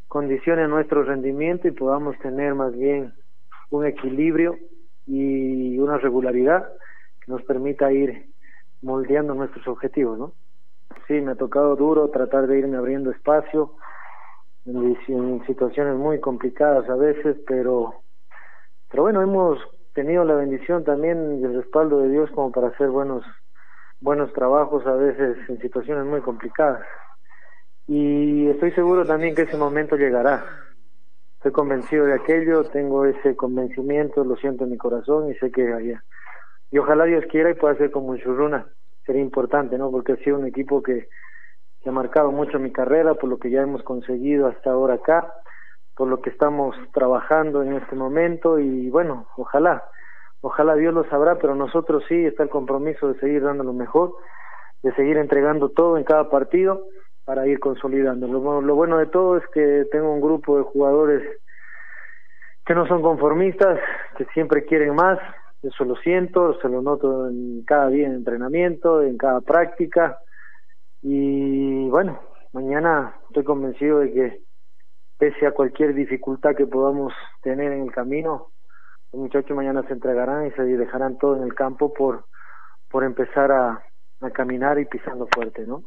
condicione 0.08 0.66
nuestro 0.68 1.02
rendimiento 1.02 1.68
y 1.68 1.72
podamos 1.72 2.18
tener 2.18 2.54
más 2.54 2.72
bien 2.76 3.12
un 3.70 3.86
equilibrio 3.86 4.56
y 5.06 5.78
una 5.78 5.98
regularidad 5.98 6.68
que 7.24 7.32
nos 7.32 7.42
permita 7.42 7.92
ir 7.92 8.26
moldeando 8.82 9.34
nuestros 9.34 9.66
objetivos, 9.66 10.18
¿no? 10.18 10.32
Sí, 11.06 11.14
me 11.20 11.32
ha 11.32 11.34
tocado 11.34 11.76
duro 11.76 12.08
tratar 12.08 12.46
de 12.46 12.58
irme 12.58 12.76
abriendo 12.76 13.10
espacio 13.10 13.72
en, 14.66 15.44
situaciones 15.46 15.96
muy 15.96 16.20
complicadas 16.20 16.88
a 16.88 16.96
veces, 16.96 17.36
pero, 17.46 18.02
pero 18.90 19.04
bueno, 19.04 19.22
hemos 19.22 19.58
tenido 19.92 20.24
la 20.24 20.34
bendición 20.34 20.84
también 20.84 21.38
y 21.40 21.44
el 21.44 21.54
respaldo 21.54 22.00
de 22.00 22.08
Dios 22.08 22.30
como 22.30 22.50
para 22.50 22.68
hacer 22.68 22.88
buenos, 22.88 23.24
buenos 24.00 24.32
trabajos 24.32 24.86
a 24.86 24.94
veces 24.94 25.36
en 25.48 25.60
situaciones 25.60 26.04
muy 26.06 26.20
complicadas. 26.20 26.84
Y 27.86 28.48
estoy 28.48 28.72
seguro 28.72 29.04
también 29.04 29.34
que 29.34 29.42
ese 29.42 29.56
momento 29.56 29.96
llegará. 29.96 30.44
Estoy 31.36 31.52
convencido 31.52 32.06
de 32.06 32.14
aquello, 32.14 32.64
tengo 32.70 33.04
ese 33.04 33.36
convencimiento, 33.36 34.24
lo 34.24 34.36
siento 34.36 34.64
en 34.64 34.70
mi 34.70 34.78
corazón 34.78 35.30
y 35.30 35.34
sé 35.34 35.50
que 35.50 35.72
allá. 35.72 36.02
Y 36.70 36.78
ojalá 36.78 37.04
Dios 37.04 37.24
quiera 37.30 37.50
y 37.50 37.54
pueda 37.54 37.76
ser 37.76 37.90
como 37.90 38.08
un 38.08 38.18
Churruna. 38.18 38.66
Sería 39.04 39.20
importante, 39.20 39.76
¿no? 39.76 39.90
Porque 39.90 40.12
ha 40.12 40.16
sido 40.16 40.38
un 40.38 40.46
equipo 40.46 40.82
que, 40.82 41.08
que 41.84 41.90
ha 41.90 41.92
marcado 41.92 42.32
mucho 42.32 42.58
mi 42.58 42.72
carrera, 42.72 43.14
por 43.14 43.28
lo 43.28 43.38
que 43.38 43.50
ya 43.50 43.60
hemos 43.60 43.82
conseguido 43.82 44.46
hasta 44.46 44.70
ahora 44.70 44.94
acá, 44.94 45.34
por 45.94 46.08
lo 46.08 46.22
que 46.22 46.30
estamos 46.30 46.74
trabajando 46.94 47.62
en 47.62 47.74
este 47.74 47.94
momento 47.94 48.58
y 48.58 48.88
bueno, 48.88 49.26
ojalá, 49.36 49.84
ojalá 50.40 50.76
Dios 50.76 50.94
lo 50.94 51.04
sabrá, 51.10 51.36
pero 51.36 51.54
nosotros 51.54 52.02
sí 52.08 52.24
está 52.24 52.42
el 52.42 52.48
compromiso 52.48 53.12
de 53.12 53.20
seguir 53.20 53.42
dando 53.42 53.64
lo 53.64 53.74
mejor, 53.74 54.14
de 54.82 54.94
seguir 54.94 55.18
entregando 55.18 55.68
todo 55.68 55.98
en 55.98 56.04
cada 56.04 56.30
partido 56.30 56.86
para 57.26 57.46
ir 57.46 57.60
consolidando. 57.60 58.26
Lo, 58.28 58.62
lo 58.62 58.74
bueno 58.74 58.96
de 58.96 59.06
todo 59.06 59.36
es 59.36 59.46
que 59.52 59.86
tengo 59.92 60.10
un 60.10 60.22
grupo 60.22 60.56
de 60.56 60.64
jugadores 60.64 61.22
que 62.64 62.74
no 62.74 62.86
son 62.86 63.02
conformistas, 63.02 63.78
que 64.16 64.24
siempre 64.32 64.64
quieren 64.64 64.94
más, 64.94 65.18
eso 65.62 65.84
lo 65.84 65.96
siento, 65.96 66.58
se 66.60 66.68
lo 66.68 66.80
noto 66.80 67.28
en 67.28 67.62
cada 67.66 67.88
día 67.88 68.06
en 68.06 68.14
entrenamiento, 68.14 69.02
en 69.02 69.18
cada 69.18 69.42
práctica, 69.42 70.18
y 71.06 71.86
bueno, 71.90 72.18
mañana 72.54 73.14
estoy 73.28 73.44
convencido 73.44 73.98
de 73.98 74.12
que 74.12 74.40
pese 75.18 75.46
a 75.46 75.52
cualquier 75.52 75.94
dificultad 75.94 76.56
que 76.56 76.66
podamos 76.66 77.12
tener 77.42 77.72
en 77.72 77.82
el 77.82 77.92
camino, 77.92 78.48
los 79.12 79.20
muchachos 79.20 79.54
mañana 79.54 79.82
se 79.86 79.92
entregarán 79.92 80.46
y 80.46 80.50
se 80.52 80.62
dejarán 80.62 81.18
todo 81.18 81.36
en 81.36 81.42
el 81.42 81.54
campo 81.54 81.92
por, 81.92 82.24
por 82.90 83.04
empezar 83.04 83.52
a, 83.52 83.84
a 84.22 84.30
caminar 84.30 84.78
y 84.78 84.86
pisando 84.86 85.28
fuerte, 85.32 85.66
¿no? 85.66 85.84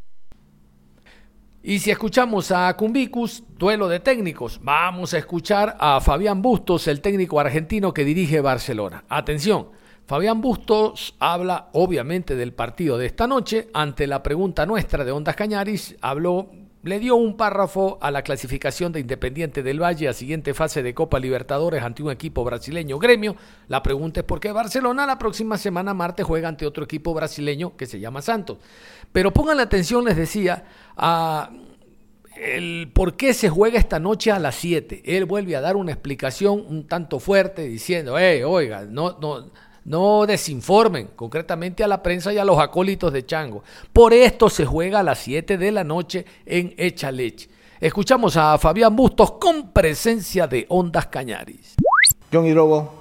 Y 1.64 1.80
si 1.80 1.90
escuchamos 1.90 2.52
a 2.52 2.72
Cumbicus, 2.78 3.44
duelo 3.58 3.88
de 3.88 4.00
técnicos, 4.00 4.62
vamos 4.64 5.16
a 5.16 5.18
escuchar 5.18 5.76
a 5.80 6.00
Fabián 6.00 6.44
Bustos, 6.44 6.88
el 6.88 7.02
técnico 7.02 7.40
argentino 7.40 7.92
que 7.92 8.06
dirige 8.06 8.40
Barcelona. 8.40 9.04
Atención, 9.10 9.72
Fabián 10.08 10.40
Bustos 10.40 11.16
habla 11.20 11.68
obviamente 11.74 12.38
del 12.38 12.54
partido 12.54 12.98
de 12.98 13.08
esta 13.08 13.28
noche. 13.28 13.68
Ante 13.74 14.08
la 14.08 14.24
pregunta 14.24 14.66
nuestra 14.66 15.04
de 15.04 15.12
Ondas 15.12 15.36
Cañaris, 15.36 15.98
habló, 16.00 16.50
le 16.84 17.00
dio 17.00 17.18
un 17.18 17.36
párrafo 17.36 17.98
a 18.00 18.10
la 18.10 18.22
clasificación 18.22 18.94
de 18.94 19.02
Independiente 19.02 19.64
del 19.64 19.84
Valle 19.84 20.08
a 20.08 20.14
siguiente 20.14 20.54
fase 20.54 20.82
de 20.82 20.94
Copa 20.94 21.20
Libertadores 21.20 21.84
ante 21.84 22.04
un 22.04 22.12
equipo 22.12 22.46
brasileño 22.46 23.00
gremio. 23.00 23.36
La 23.68 23.84
pregunta 23.84 24.22
es 24.22 24.26
por 24.26 24.40
qué 24.40 24.54
Barcelona 24.54 25.06
la 25.06 25.20
próxima 25.20 25.58
semana 25.58 25.94
martes 25.94 26.26
juega 26.26 26.48
ante 26.48 26.66
otro 26.66 26.86
equipo 26.86 27.14
brasileño 27.14 27.76
que 27.76 27.86
se 27.86 28.00
llama 28.00 28.22
Santos. 28.22 28.60
Pero 29.12 29.34
pongan 29.34 29.58
la 29.58 29.64
atención, 29.64 30.06
les 30.06 30.16
decía, 30.16 30.64
a 30.96 31.50
el 32.34 32.92
por 32.94 33.18
qué 33.18 33.34
se 33.34 33.50
juega 33.50 33.78
esta 33.78 34.00
noche 34.00 34.32
a 34.32 34.40
las 34.40 34.56
7. 34.56 35.02
Él 35.04 35.26
vuelve 35.26 35.58
a 35.58 35.62
dar 35.62 35.76
una 35.76 35.92
explicación 35.92 36.64
un 36.66 36.88
tanto 36.88 37.20
fuerte 37.20 37.64
diciendo, 37.64 38.18
eh, 38.18 38.46
oiga, 38.46 38.86
no, 38.86 39.18
no, 39.20 39.50
no 39.88 40.26
desinformen 40.26 41.10
concretamente 41.16 41.84
a 41.84 41.88
la 41.88 42.04
prensa 42.04 42.34
y 42.34 42.38
a 42.38 42.46
los 42.46 42.60
acólitos 42.60 43.12
de 43.12 43.26
Chango. 43.26 43.64
Por 43.92 44.14
esto 44.14 44.50
se 44.50 44.66
juega 44.66 45.00
a 45.00 45.04
las 45.04 45.20
7 45.20 45.58
de 45.58 45.72
la 45.72 45.84
noche 45.84 46.26
en 46.46 46.74
Echaleche. 46.78 47.50
Escuchamos 47.80 48.36
a 48.38 48.58
Fabián 48.58 48.96
Bustos 48.96 49.34
con 49.34 49.72
presencia 49.72 50.46
de 50.46 50.66
Ondas 50.70 51.08
Cañaris. 51.08 51.76
John 52.32 52.46
Hidrobo, 52.46 52.92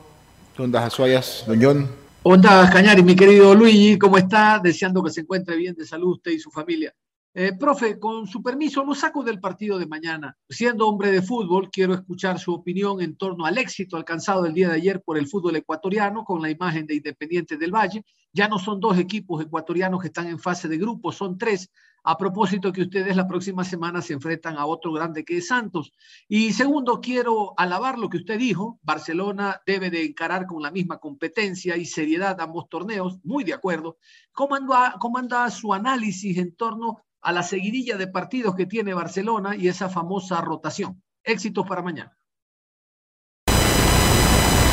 Ondas 0.58 0.84
Azuayas, 0.84 1.44
Don 1.46 1.60
John. 1.60 1.90
Ondas 2.22 2.70
Cañaris, 2.70 3.04
mi 3.04 3.16
querido 3.16 3.54
Luigi, 3.54 3.98
¿cómo 3.98 4.16
está? 4.16 4.60
Deseando 4.62 5.02
que 5.02 5.10
se 5.10 5.22
encuentre 5.22 5.56
bien 5.56 5.74
de 5.74 5.84
salud 5.84 6.12
usted 6.12 6.30
y 6.32 6.38
su 6.38 6.50
familia. 6.50 6.94
Eh, 7.38 7.52
profe, 7.52 7.98
con 7.98 8.26
su 8.26 8.42
permiso, 8.42 8.82
lo 8.82 8.94
saco 8.94 9.22
del 9.22 9.40
partido 9.40 9.78
de 9.78 9.86
mañana. 9.86 10.34
Siendo 10.48 10.88
hombre 10.88 11.10
de 11.10 11.20
fútbol, 11.20 11.68
quiero 11.70 11.92
escuchar 11.92 12.38
su 12.38 12.50
opinión 12.50 13.02
en 13.02 13.14
torno 13.14 13.44
al 13.44 13.58
éxito 13.58 13.98
alcanzado 13.98 14.46
el 14.46 14.54
día 14.54 14.70
de 14.70 14.76
ayer 14.76 15.02
por 15.02 15.18
el 15.18 15.26
fútbol 15.26 15.54
ecuatoriano 15.56 16.24
con 16.24 16.40
la 16.40 16.48
imagen 16.48 16.86
de 16.86 16.94
Independiente 16.94 17.58
del 17.58 17.74
Valle. 17.74 18.06
Ya 18.32 18.48
no 18.48 18.58
son 18.58 18.80
dos 18.80 18.96
equipos 18.96 19.42
ecuatorianos 19.42 20.00
que 20.00 20.06
están 20.06 20.28
en 20.28 20.38
fase 20.38 20.66
de 20.66 20.78
grupo, 20.78 21.12
son 21.12 21.36
tres. 21.36 21.70
A 22.04 22.16
propósito 22.16 22.72
que 22.72 22.82
ustedes 22.82 23.16
la 23.16 23.26
próxima 23.26 23.64
semana 23.64 24.00
se 24.00 24.14
enfrentan 24.14 24.56
a 24.56 24.64
otro 24.64 24.92
grande 24.92 25.22
que 25.24 25.38
es 25.38 25.48
Santos. 25.48 25.92
Y 26.28 26.54
segundo, 26.54 27.00
quiero 27.02 27.52
alabar 27.58 27.98
lo 27.98 28.08
que 28.08 28.18
usted 28.18 28.38
dijo. 28.38 28.78
Barcelona 28.82 29.60
debe 29.66 29.90
de 29.90 30.04
encarar 30.04 30.46
con 30.46 30.62
la 30.62 30.70
misma 30.70 30.98
competencia 30.98 31.76
y 31.76 31.84
seriedad 31.84 32.40
ambos 32.40 32.68
torneos. 32.70 33.18
Muy 33.24 33.44
de 33.44 33.54
acuerdo. 33.54 33.98
¿Cómo 34.32 34.54
anda, 34.54 34.94
cómo 35.00 35.18
anda 35.18 35.50
su 35.50 35.74
análisis 35.74 36.38
en 36.38 36.54
torno 36.54 37.05
a 37.26 37.32
la 37.32 37.42
seguidilla 37.42 37.96
de 37.96 38.06
partidos 38.06 38.54
que 38.54 38.66
tiene 38.66 38.94
Barcelona 38.94 39.56
y 39.56 39.66
esa 39.66 39.88
famosa 39.88 40.40
rotación. 40.40 41.02
Éxitos 41.24 41.66
para 41.66 41.82
mañana. 41.82 42.16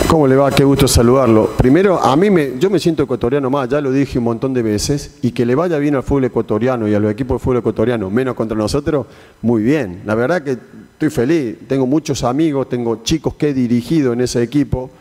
¿Cómo 0.08 0.28
le 0.28 0.36
va? 0.36 0.52
Qué 0.52 0.64
gusto 0.64 0.88
saludarlo. 0.88 1.50
Primero, 1.58 2.00
a 2.00 2.16
mí 2.16 2.30
me, 2.30 2.60
yo 2.60 2.70
me 2.70 2.78
siento 2.78 3.02
ecuatoriano 3.02 3.50
más, 3.50 3.68
ya 3.70 3.82
lo 3.82 3.92
dije 3.92 4.20
un 4.20 4.26
montón 4.26 4.54
de 4.54 4.62
veces, 4.62 5.18
y 5.24 5.32
que 5.32 5.48
le 5.48 5.56
vaya 5.56 5.80
bien 5.80 5.96
al 5.96 6.04
fútbol 6.04 6.26
ecuatoriano 6.26 6.88
y 6.88 6.94
a 6.94 7.00
los 7.00 7.12
equipos 7.12 7.42
de 7.42 7.44
fútbol 7.44 7.58
ecuatoriano, 7.58 8.12
menos 8.12 8.36
contra 8.36 8.56
nosotros, 8.56 9.08
muy 9.42 9.64
bien. 9.64 10.04
La 10.06 10.14
verdad 10.14 10.44
que 10.44 10.52
estoy 10.52 11.10
feliz, 11.10 11.58
tengo 11.68 11.88
muchos 11.88 12.24
amigos, 12.24 12.70
tengo 12.70 13.02
chicos 13.02 13.34
que 13.34 13.50
he 13.50 13.54
dirigido 13.56 14.14
en 14.14 14.22
ese 14.22 14.44
equipo, 14.44 14.92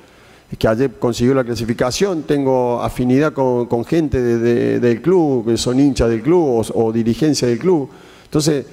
que 0.58 0.68
ayer 0.68 0.90
consiguió 0.98 1.34
la 1.34 1.44
clasificación, 1.44 2.24
tengo 2.24 2.82
afinidad 2.82 3.32
con, 3.32 3.84
gente 3.84 4.20
del 4.20 5.00
club, 5.00 5.46
que 5.46 5.56
son 5.56 5.80
hinchas 5.80 6.10
del 6.10 6.22
club 6.22 6.66
o, 6.74 6.92
dirigencia 6.92 7.48
del 7.48 7.58
club. 7.58 7.88
Entonces, 8.24 8.66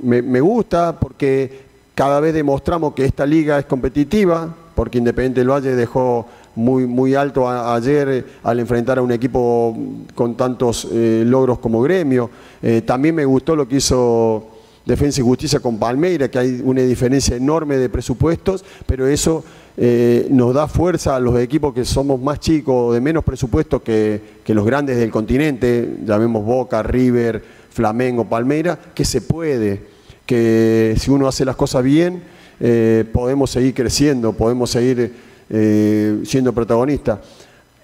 me, 0.00 0.40
gusta 0.40 0.98
porque 0.98 1.62
cada 1.94 2.20
vez 2.20 2.34
demostramos 2.34 2.94
que 2.94 3.04
esta 3.04 3.26
liga 3.26 3.58
es 3.58 3.64
competitiva, 3.64 4.54
porque 4.74 4.98
Independiente 4.98 5.40
del 5.40 5.50
Valle 5.50 5.74
dejó 5.74 6.26
muy, 6.54 6.86
muy 6.86 7.14
alto 7.14 7.48
ayer 7.48 8.24
al 8.42 8.60
enfrentar 8.60 8.98
a 8.98 9.02
un 9.02 9.10
equipo 9.10 9.76
con 10.14 10.36
tantos 10.36 10.88
eh, 10.92 11.24
logros 11.26 11.58
como 11.58 11.82
gremio. 11.82 12.30
Eh, 12.62 12.82
también 12.82 13.14
me 13.14 13.24
gustó 13.24 13.56
lo 13.56 13.66
que 13.66 13.76
hizo 13.76 14.46
Defensa 14.84 15.20
y 15.20 15.24
Justicia 15.24 15.60
con 15.60 15.78
Palmeira, 15.78 16.28
que 16.28 16.38
hay 16.38 16.62
una 16.64 16.82
diferencia 16.82 17.36
enorme 17.36 17.76
de 17.76 17.88
presupuestos, 17.88 18.64
pero 18.86 19.06
eso 19.06 19.44
eh, 19.80 20.26
nos 20.30 20.52
da 20.52 20.66
fuerza 20.66 21.14
a 21.14 21.20
los 21.20 21.38
equipos 21.38 21.72
que 21.72 21.84
somos 21.84 22.20
más 22.20 22.40
chicos, 22.40 22.92
de 22.92 23.00
menos 23.00 23.22
presupuesto 23.22 23.80
que, 23.80 24.20
los 24.44 24.66
grandes 24.66 24.96
del 24.96 25.12
continente, 25.12 25.98
llamemos 26.04 26.44
Boca, 26.44 26.82
River, 26.82 27.40
Flamengo, 27.70 28.24
Palmeira, 28.24 28.76
que 28.92 29.04
se 29.04 29.20
puede, 29.20 29.80
que 30.26 30.96
si 30.98 31.12
uno 31.12 31.28
hace 31.28 31.44
las 31.44 31.54
cosas 31.54 31.84
bien, 31.84 32.24
eh, 32.58 33.04
podemos 33.12 33.50
seguir 33.50 33.72
creciendo, 33.72 34.32
podemos 34.32 34.68
seguir 34.68 35.14
eh, 35.48 36.22
siendo 36.24 36.52
protagonistas. 36.52 37.20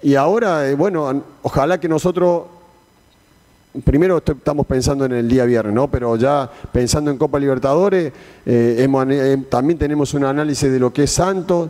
Y 0.03 0.15
ahora, 0.15 0.65
bueno, 0.75 1.23
ojalá 1.43 1.79
que 1.79 1.87
nosotros 1.87 2.43
primero 3.83 4.17
estamos 4.17 4.65
pensando 4.65 5.05
en 5.05 5.13
el 5.13 5.27
día 5.27 5.45
viernes, 5.45 5.73
¿no? 5.73 5.89
Pero 5.89 6.15
ya 6.15 6.49
pensando 6.71 7.11
en 7.11 7.17
Copa 7.17 7.39
Libertadores, 7.39 8.11
eh, 8.45 8.87
eh, 8.87 9.37
también 9.49 9.77
tenemos 9.77 10.13
un 10.13 10.23
análisis 10.23 10.71
de 10.71 10.79
lo 10.79 10.93
que 10.93 11.03
es 11.03 11.11
Santos. 11.11 11.69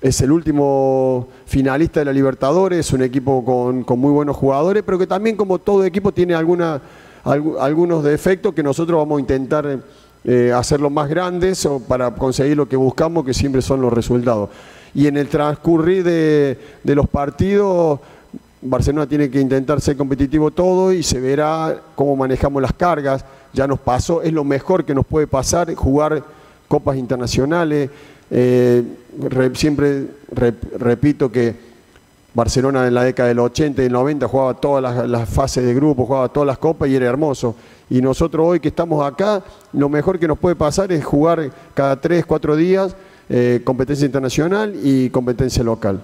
Es 0.00 0.20
el 0.20 0.30
último 0.30 1.28
finalista 1.46 2.00
de 2.00 2.06
la 2.06 2.12
Libertadores, 2.12 2.80
es 2.80 2.92
un 2.92 3.02
equipo 3.02 3.44
con, 3.44 3.98
muy 3.98 4.12
buenos 4.12 4.36
jugadores, 4.36 4.82
pero 4.84 4.98
que 4.98 5.06
también 5.06 5.36
como 5.36 5.58
todo 5.58 5.84
equipo 5.84 6.12
tiene 6.12 6.34
algunos 6.34 8.04
defectos 8.04 8.54
que 8.54 8.62
nosotros 8.62 8.98
vamos 8.98 9.16
a 9.16 9.20
intentar 9.20 9.80
eh, 10.24 10.52
hacerlos 10.54 10.92
más 10.92 11.08
grandes 11.08 11.66
para 11.88 12.10
conseguir 12.10 12.58
lo 12.58 12.68
que 12.68 12.76
buscamos, 12.76 13.24
que 13.24 13.32
siempre 13.32 13.62
son 13.62 13.80
los 13.80 13.92
resultados. 13.92 14.50
Y 14.94 15.06
en 15.06 15.16
el 15.16 15.28
transcurrir 15.28 16.04
de 16.04 16.94
los 16.94 17.08
partidos 17.08 18.00
Barcelona 18.62 19.06
tiene 19.06 19.30
que 19.30 19.40
intentar 19.40 19.80
ser 19.80 19.96
competitivo 19.96 20.50
todo 20.50 20.92
y 20.92 21.02
se 21.02 21.20
verá 21.20 21.80
cómo 21.94 22.16
manejamos 22.16 22.62
las 22.62 22.72
cargas. 22.72 23.24
Ya 23.52 23.66
nos 23.66 23.78
pasó, 23.78 24.22
es 24.22 24.32
lo 24.32 24.44
mejor 24.44 24.84
que 24.84 24.94
nos 24.94 25.06
puede 25.06 25.26
pasar, 25.26 25.74
jugar 25.74 26.22
copas 26.68 26.96
internacionales. 26.96 27.90
Eh, 28.30 28.82
siempre 29.54 30.06
repito 30.78 31.30
que 31.30 31.54
Barcelona 32.34 32.86
en 32.86 32.92
la 32.92 33.04
década 33.04 33.28
del 33.28 33.38
80 33.38 33.80
y 33.80 33.84
del 33.84 33.92
90 33.92 34.28
jugaba 34.28 34.54
todas 34.54 35.08
las, 35.08 35.28
fases 35.28 35.64
de 35.64 35.72
grupo, 35.72 36.04
jugaba 36.04 36.28
todas 36.28 36.46
las 36.46 36.58
copas 36.58 36.88
y 36.88 36.96
era 36.96 37.06
hermoso. 37.06 37.54
Y 37.88 38.02
nosotros 38.02 38.46
hoy 38.46 38.60
que 38.60 38.68
estamos 38.68 39.06
acá, 39.06 39.42
lo 39.72 39.88
mejor 39.88 40.18
que 40.18 40.28
nos 40.28 40.38
puede 40.38 40.56
pasar 40.56 40.92
es 40.92 41.04
jugar 41.04 41.50
cada 41.72 41.98
3, 41.98 42.26
4 42.26 42.56
días 42.56 42.96
eh, 43.28 43.62
competencia 43.64 44.04
internacional 44.04 44.74
y 44.82 45.08
competencia 45.10 45.64
local. 45.64 46.02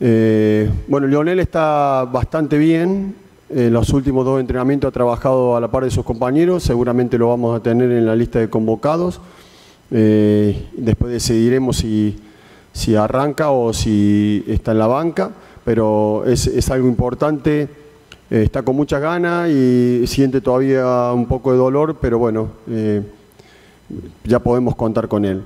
Eh, 0.00 0.70
bueno, 0.88 1.06
Lionel 1.06 1.40
está 1.40 2.08
bastante 2.10 2.58
bien. 2.58 3.14
en 3.50 3.72
los 3.72 3.90
últimos 3.90 4.24
dos 4.24 4.40
entrenamientos 4.40 4.88
ha 4.88 4.92
trabajado 4.92 5.56
a 5.56 5.60
la 5.60 5.68
par 5.68 5.84
de 5.84 5.90
sus 5.90 6.04
compañeros, 6.04 6.62
seguramente 6.62 7.18
lo 7.18 7.28
vamos 7.28 7.54
a 7.54 7.62
tener 7.62 7.90
en 7.90 8.06
la 8.06 8.16
lista 8.16 8.38
de 8.38 8.48
convocados. 8.48 9.20
Eh, 9.90 10.68
después 10.74 11.12
decidiremos 11.12 11.76
si, 11.76 12.18
si, 12.72 12.96
arranca 12.96 13.50
o 13.50 13.74
si 13.74 14.42
está 14.48 14.72
en 14.72 14.78
la 14.78 14.86
banca, 14.86 15.30
pero 15.64 16.24
es, 16.26 16.46
es 16.46 16.70
algo 16.70 16.88
importante, 16.88 17.68
eh, 18.30 18.42
está 18.42 18.62
con 18.62 18.74
muchas 18.74 19.02
ganas 19.02 19.50
y 19.50 20.06
siente 20.06 20.40
todavía 20.40 21.12
un 21.12 21.26
poco 21.26 21.52
de 21.52 21.58
dolor, 21.58 21.98
pero 22.00 22.18
bueno, 22.18 22.48
ya 24.24 24.38
podemos 24.38 24.74
contar 24.76 25.08
con 25.08 25.26
él. 25.26 25.42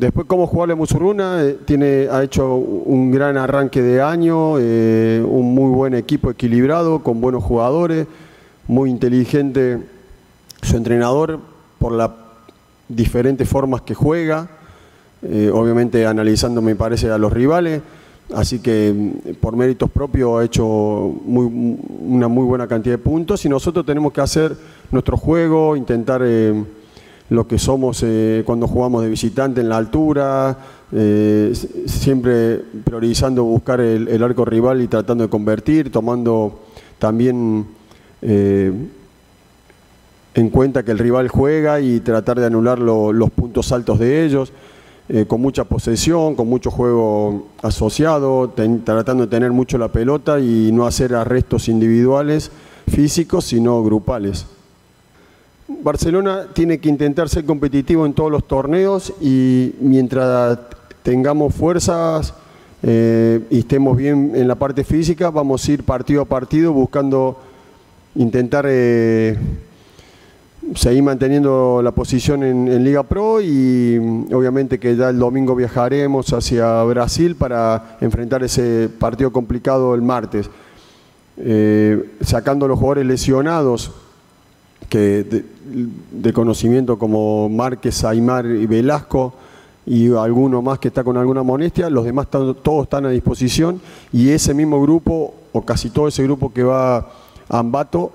Después, 0.00 0.26
cómo 0.26 0.46
jugarle 0.46 0.72
a 0.72 0.76
Musurruna, 0.76 1.42
tiene, 1.66 2.08
ha 2.10 2.22
hecho 2.22 2.54
un 2.54 3.10
gran 3.10 3.36
arranque 3.36 3.82
de 3.82 4.00
año, 4.00 4.52
un 4.52 5.54
muy 5.54 5.74
buen 5.74 5.92
equipo 5.92 6.30
equilibrado, 6.30 7.00
con 7.00 7.20
buenos 7.20 7.44
jugadores, 7.44 8.06
muy 8.66 8.88
inteligente 8.88 9.78
su 10.62 10.78
entrenador 10.78 11.38
por 11.78 11.92
la 11.92 12.14
diferentes 12.88 13.46
formas 13.46 13.82
que 13.82 13.92
juega, 13.92 14.48
eh, 15.20 15.50
obviamente 15.52 16.06
analizando 16.06 16.62
me 16.62 16.76
parece 16.76 17.10
a 17.10 17.18
los 17.18 17.30
rivales, 17.30 17.82
así 18.34 18.60
que 18.60 18.94
mm, 18.96 19.34
por 19.34 19.54
méritos 19.54 19.90
propios 19.90 20.40
ha 20.40 20.44
hecho 20.46 20.64
una 20.66 22.26
muy 22.26 22.46
buena 22.46 22.66
cantidad 22.66 22.94
de 22.94 23.02
puntos. 23.04 23.44
Y 23.44 23.50
nosotros 23.50 23.84
tenemos 23.84 24.14
que 24.14 24.22
hacer 24.22 24.56
nuestro 24.90 25.18
juego, 25.18 25.76
intentar 25.76 26.22
eh, 26.24 26.54
lo 27.30 27.46
que 27.48 27.58
somos 27.58 28.02
eh, 28.02 28.42
cuando 28.44 28.68
jugamos 28.68 29.02
de 29.02 29.08
visitante 29.08 29.60
en 29.60 29.68
la 29.68 29.76
altura, 29.76 30.58
siempre 31.86 32.60
priorizando 32.84 33.44
buscar 33.44 33.80
el, 33.80 34.22
arco 34.22 34.44
rival 34.44 34.82
y 34.82 34.88
tratando 34.88 35.22
de 35.24 35.30
convertir, 35.30 35.92
tomando 35.92 36.62
también 36.98 37.64
en 40.34 40.50
cuenta 40.50 40.82
que 40.82 40.90
el 40.90 40.98
rival 40.98 41.28
juega 41.28 41.80
y 41.80 42.00
tratar 42.00 42.40
de 42.40 42.46
anular 42.46 42.78
los 42.78 43.30
puntos 43.30 43.72
altos 43.72 43.98
de 43.98 44.24
ellos, 44.24 44.52
eh, 45.08 45.24
con 45.26 45.40
mucha 45.40 45.64
posesión, 45.64 46.36
con 46.36 46.48
mucho 46.48 46.70
juego 46.70 47.48
asociado, 47.62 48.52
tratando 48.84 49.26
de 49.26 49.30
tener 49.30 49.50
mucho 49.50 49.76
la 49.76 49.88
pelota 49.88 50.38
y 50.38 50.70
no 50.72 50.86
hacer 50.86 51.14
arrestos 51.14 51.68
individuales, 51.68 52.52
físicos, 52.88 53.46
sino 53.46 53.82
grupales. 53.82 54.46
Barcelona 55.82 56.46
tiene 56.52 56.78
que 56.78 56.88
intentar 56.88 57.28
ser 57.28 57.44
competitivo 57.44 58.04
en 58.04 58.12
todos 58.12 58.30
los 58.30 58.46
torneos 58.46 59.12
y 59.20 59.74
mientras 59.80 60.58
tengamos 61.02 61.54
fuerzas 61.54 62.34
eh, 62.82 63.40
y 63.50 63.60
estemos 63.60 63.96
bien 63.96 64.32
en 64.34 64.48
la 64.48 64.56
parte 64.56 64.84
física, 64.84 65.30
vamos 65.30 65.66
a 65.66 65.72
ir 65.72 65.84
partido 65.84 66.22
a 66.22 66.24
partido 66.24 66.72
buscando 66.72 67.38
intentar... 68.14 68.66
Eh, 68.68 69.38
seguir 70.74 71.02
manteniendo 71.02 71.80
la 71.82 71.90
posición 71.90 72.44
en, 72.44 72.84
Liga 72.84 73.02
Pro 73.02 73.40
y 73.40 73.96
obviamente 74.32 74.78
que 74.78 74.94
ya 74.94 75.08
el 75.08 75.18
domingo 75.18 75.56
viajaremos 75.56 76.32
hacia 76.32 76.82
Brasil 76.84 77.34
para 77.34 77.96
enfrentar 78.00 78.44
ese 78.44 78.88
partido 78.88 79.32
complicado 79.32 79.94
el 79.94 80.02
martes. 80.02 80.50
Eh, 81.38 82.10
sacando 82.20 82.68
los 82.68 82.78
jugadores 82.78 83.06
lesionados 83.06 83.92
que 84.88 85.44
de, 86.10 86.32
conocimiento 86.32 86.98
como 86.98 87.48
Márquez, 87.48 88.04
Aymar 88.04 88.46
y 88.46 88.66
Velasco 88.66 89.34
y 89.86 90.12
alguno 90.14 90.62
más 90.62 90.78
que 90.78 90.88
está 90.88 91.04
con 91.04 91.16
alguna 91.16 91.42
molestia, 91.42 91.90
los 91.90 92.04
demás 92.04 92.28
todos 92.28 92.82
están 92.82 93.06
a 93.06 93.10
disposición 93.10 93.80
y 94.12 94.30
ese 94.30 94.54
mismo 94.54 94.80
grupo 94.80 95.34
o 95.52 95.62
casi 95.62 95.90
todo 95.90 96.08
ese 96.08 96.22
grupo 96.22 96.52
que 96.52 96.62
va 96.62 96.96
a 96.98 97.06
Ambato 97.48 98.12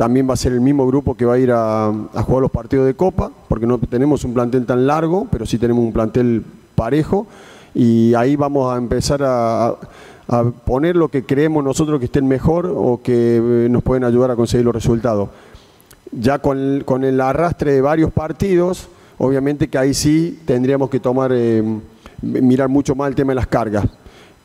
también 0.00 0.26
va 0.26 0.32
a 0.32 0.36
ser 0.38 0.52
el 0.52 0.62
mismo 0.62 0.86
grupo 0.86 1.14
que 1.14 1.26
va 1.26 1.34
a 1.34 1.38
ir 1.38 1.52
a, 1.52 1.92
jugar 2.24 2.40
los 2.40 2.50
partidos 2.50 2.86
de 2.86 2.94
Copa, 2.94 3.30
porque 3.48 3.66
no 3.66 3.76
tenemos 3.76 4.24
un 4.24 4.32
plantel 4.32 4.64
tan 4.64 4.86
largo, 4.86 5.26
pero 5.30 5.44
sí 5.44 5.58
tenemos 5.58 5.84
un 5.84 5.92
plantel 5.92 6.42
parejo. 6.74 7.26
Y 7.74 8.14
ahí 8.14 8.34
vamos 8.34 8.72
a 8.72 8.78
empezar 8.78 9.20
a, 9.22 9.74
poner 10.64 10.96
lo 10.96 11.08
que 11.08 11.26
creemos 11.26 11.62
nosotros 11.62 11.98
que 11.98 12.06
estén 12.06 12.26
mejor 12.26 12.72
o 12.74 13.00
que 13.02 13.36
eh, 13.36 13.68
nos 13.68 13.82
pueden 13.82 14.04
ayudar 14.04 14.30
a 14.30 14.36
conseguir 14.36 14.64
los 14.64 14.74
resultados. 14.74 15.28
Ya 16.12 16.38
con 16.40 17.04
el, 17.04 17.20
arrastre 17.20 17.72
de 17.72 17.80
varios 17.80 18.12
partidos, 18.12 18.88
obviamente 19.18 19.68
que 19.68 19.78
ahí 19.78 19.94
sí 19.94 20.40
tendríamos 20.44 20.90
que 20.90 21.00
tomar, 21.00 21.30
eh, 21.32 21.62
mirar 22.22 22.68
mucho 22.68 22.94
más 22.94 23.08
el 23.08 23.14
tema 23.14 23.32
de 23.32 23.36
las 23.36 23.46
cargas. 23.46 23.86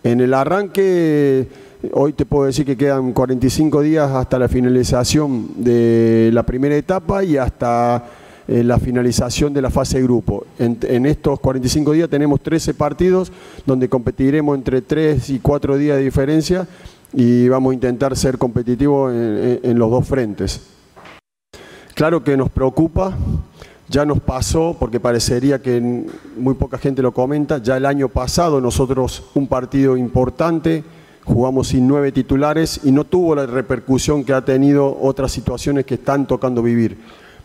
En 0.04 0.22
el 0.22 0.34
arranque 0.34 1.48
Hoy 1.92 2.14
te 2.14 2.26
puedo 2.26 2.46
decir 2.46 2.66
que 2.66 2.78
quedan 2.78 3.14
45 3.14 3.82
días 3.82 4.10
hasta 4.12 4.40
la 4.40 4.48
finalización 4.48 5.64
de 5.64 6.30
la 6.34 6.44
primera 6.44 6.76
etapa 6.76 7.24
y 7.24 7.38
hasta 7.38 8.06
eh, 8.48 8.64
la 8.64 8.80
finalización 8.80 9.54
de 9.54 9.62
la 9.62 9.70
fase 9.70 9.98
de 9.98 10.04
grupo. 10.04 10.46
En, 10.58 11.06
estos 11.06 11.40
45 11.40 11.92
días 11.92 12.10
tenemos 12.10 12.42
13 12.42 12.74
partidos 12.74 13.32
donde 13.66 13.90
competiremos 13.90 14.58
entre 14.58 14.82
3 14.82 15.30
y 15.30 15.40
4 15.40 15.78
días 15.78 15.98
de 15.98 16.04
diferencia 16.04 16.68
y 17.14 17.48
vamos 17.50 17.72
a 17.72 17.74
intentar 17.76 18.16
ser 18.16 18.38
competitivos 18.38 19.14
en 19.14 19.78
los 19.78 19.92
dos 19.92 20.08
frentes. 20.08 20.75
Claro 21.96 22.26
que 22.26 22.36
nos 22.36 22.50
preocupa, 22.50 23.14
ya 23.88 24.04
nos 24.04 24.20
pasó, 24.20 24.76
porque 24.78 25.00
parecería 25.00 25.62
que 25.62 25.80
muy 26.36 26.54
poca 26.56 26.78
gente 26.78 27.02
lo 27.02 27.14
comenta, 27.14 27.60
ya 27.60 27.78
el 27.78 27.86
año 27.86 28.10
pasado 28.10 28.60
nosotros 28.60 29.24
un 29.34 29.48
partido 29.48 29.96
importante 29.96 30.84
jugamos 31.24 31.70
sin 31.70 31.88
nueve 31.88 32.12
titulares 32.12 32.82
y 32.84 32.92
no 32.92 33.06
tuvo 33.06 33.34
la 33.34 33.46
repercusión 33.46 34.26
que 34.26 34.34
ha 34.34 34.44
tenido 34.44 34.98
otras 35.02 35.32
situaciones 35.32 35.86
que 35.86 35.94
están 35.94 36.28
tocando 36.28 36.62
vivir. 36.62 36.98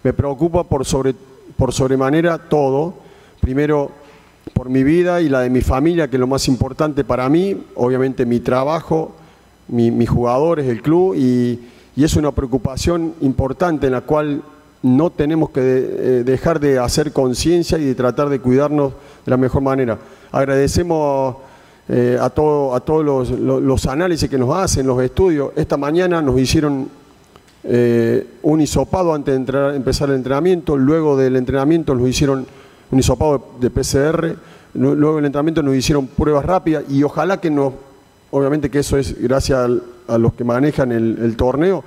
Me 0.02 0.12
preocupa 0.12 0.64
por, 0.64 0.84
sobre, 0.84 1.14
por 1.56 1.72
sobremanera 1.72 2.36
todo, 2.36 2.94
primero 3.40 3.92
por 4.52 4.68
mi 4.68 4.82
vida 4.82 5.20
y 5.20 5.28
la 5.28 5.42
de 5.42 5.50
mi 5.50 5.60
familia, 5.60 6.10
que 6.10 6.16
es 6.16 6.20
lo 6.20 6.26
más 6.26 6.48
importante 6.48 7.04
para 7.04 7.28
mí, 7.28 7.56
obviamente 7.76 8.26
mi 8.26 8.40
trabajo, 8.40 9.12
mis 9.68 10.10
jugadores, 10.10 10.66
el 10.66 10.82
club, 10.82 11.14
y, 11.14 11.60
es 11.96 12.16
una 12.16 12.33
preocupación 12.33 13.14
importante 13.20 13.87
en 13.87 13.92
la 13.92 14.00
cual 14.00 14.42
no 14.83 15.11
tenemos 15.11 15.50
que 15.50 15.61
eh, 15.61 16.22
dejar 16.24 16.59
de 16.61 16.79
hacer 16.79 17.12
conciencia 17.12 17.79
y 17.79 17.85
de 17.85 17.94
tratar 17.94 18.29
de 18.29 18.40
cuidarnos 18.40 18.92
de 19.24 19.31
la 19.31 19.37
mejor 19.37 19.62
manera. 19.62 19.98
Agradecemos 20.33 21.37
eh, 21.88 22.16
a, 22.20 22.31
todo, 22.31 22.74
a 22.74 22.81
todos 22.81 23.31
los, 23.31 23.87
análisis 23.87 24.31
que 24.31 24.38
nos 24.38 24.55
hacen, 24.57 24.87
los 24.87 25.03
estudios. 25.03 25.50
Esta 25.57 25.76
mañana 25.76 26.22
nos 26.22 26.38
hicieron 26.38 26.88
eh, 27.64 28.26
un 28.42 28.61
hisopado 28.61 29.12
antes 29.12 29.35
de 29.35 29.76
empezar 29.76 30.09
el 30.09 30.16
entrenamiento, 30.16 30.76
luego 30.76 31.16
del 31.16 31.37
entrenamiento 31.37 31.94
nos 31.94 32.09
hicieron 32.09 32.46
un 32.90 32.98
hisopado 32.98 33.44
de 33.61 33.70
PCR, 33.70 34.37
luego 34.74 35.16
del 35.16 35.26
entrenamiento 35.26 35.62
nos 35.62 35.74
hicieron 35.74 36.07
pruebas 36.07 36.44
rápidas 36.44 36.85
y 36.88 37.03
ojalá 37.03 37.40
que 37.40 37.50
nos, 37.50 37.72
obviamente 38.30 38.70
que 38.70 38.80
eso 38.80 38.96
es 38.96 39.20
gracias 39.20 39.58
a, 40.08 40.18
los 40.18 40.34
que 40.34 40.44
manejan 40.44 40.92
el 40.92 41.36
torneo, 41.36 41.84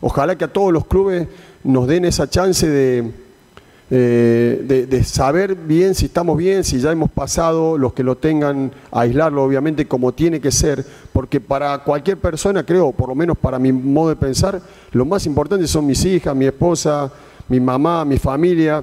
ojalá 0.00 0.36
que 0.36 0.44
a 0.44 0.52
todos 0.52 0.72
los 0.72 0.86
clubes 0.86 1.26
nos 1.64 1.86
den 1.86 2.04
esa 2.04 2.28
chance 2.28 2.68
de 2.68 3.12
eh, 3.94 4.86
de, 4.88 5.04
saber 5.04 5.54
bien 5.54 5.94
si 5.94 6.06
estamos 6.06 6.38
bien, 6.38 6.64
si 6.64 6.80
ya 6.80 6.90
hemos 6.90 7.10
pasado, 7.10 7.76
los 7.76 7.92
que 7.92 8.02
lo 8.02 8.16
tengan, 8.16 8.72
aislarlo 8.90 9.44
obviamente 9.44 9.86
como 9.86 10.12
tiene 10.12 10.40
que 10.40 10.50
ser, 10.50 10.82
porque 11.12 11.40
para 11.40 11.76
cualquier 11.80 12.16
persona, 12.16 12.64
creo, 12.64 12.92
por 12.92 13.10
lo 13.10 13.14
menos 13.14 13.36
para 13.36 13.58
mi 13.58 13.70
modo 13.70 14.08
de 14.08 14.16
pensar, 14.16 14.62
lo 14.92 15.04
más 15.04 15.26
importante 15.26 15.66
son 15.66 15.86
mis 15.86 16.02
hijas, 16.06 16.34
mi 16.34 16.46
esposa, 16.46 17.12
mi 17.48 17.60
mamá, 17.60 18.06
mi 18.06 18.16
familia, 18.16 18.82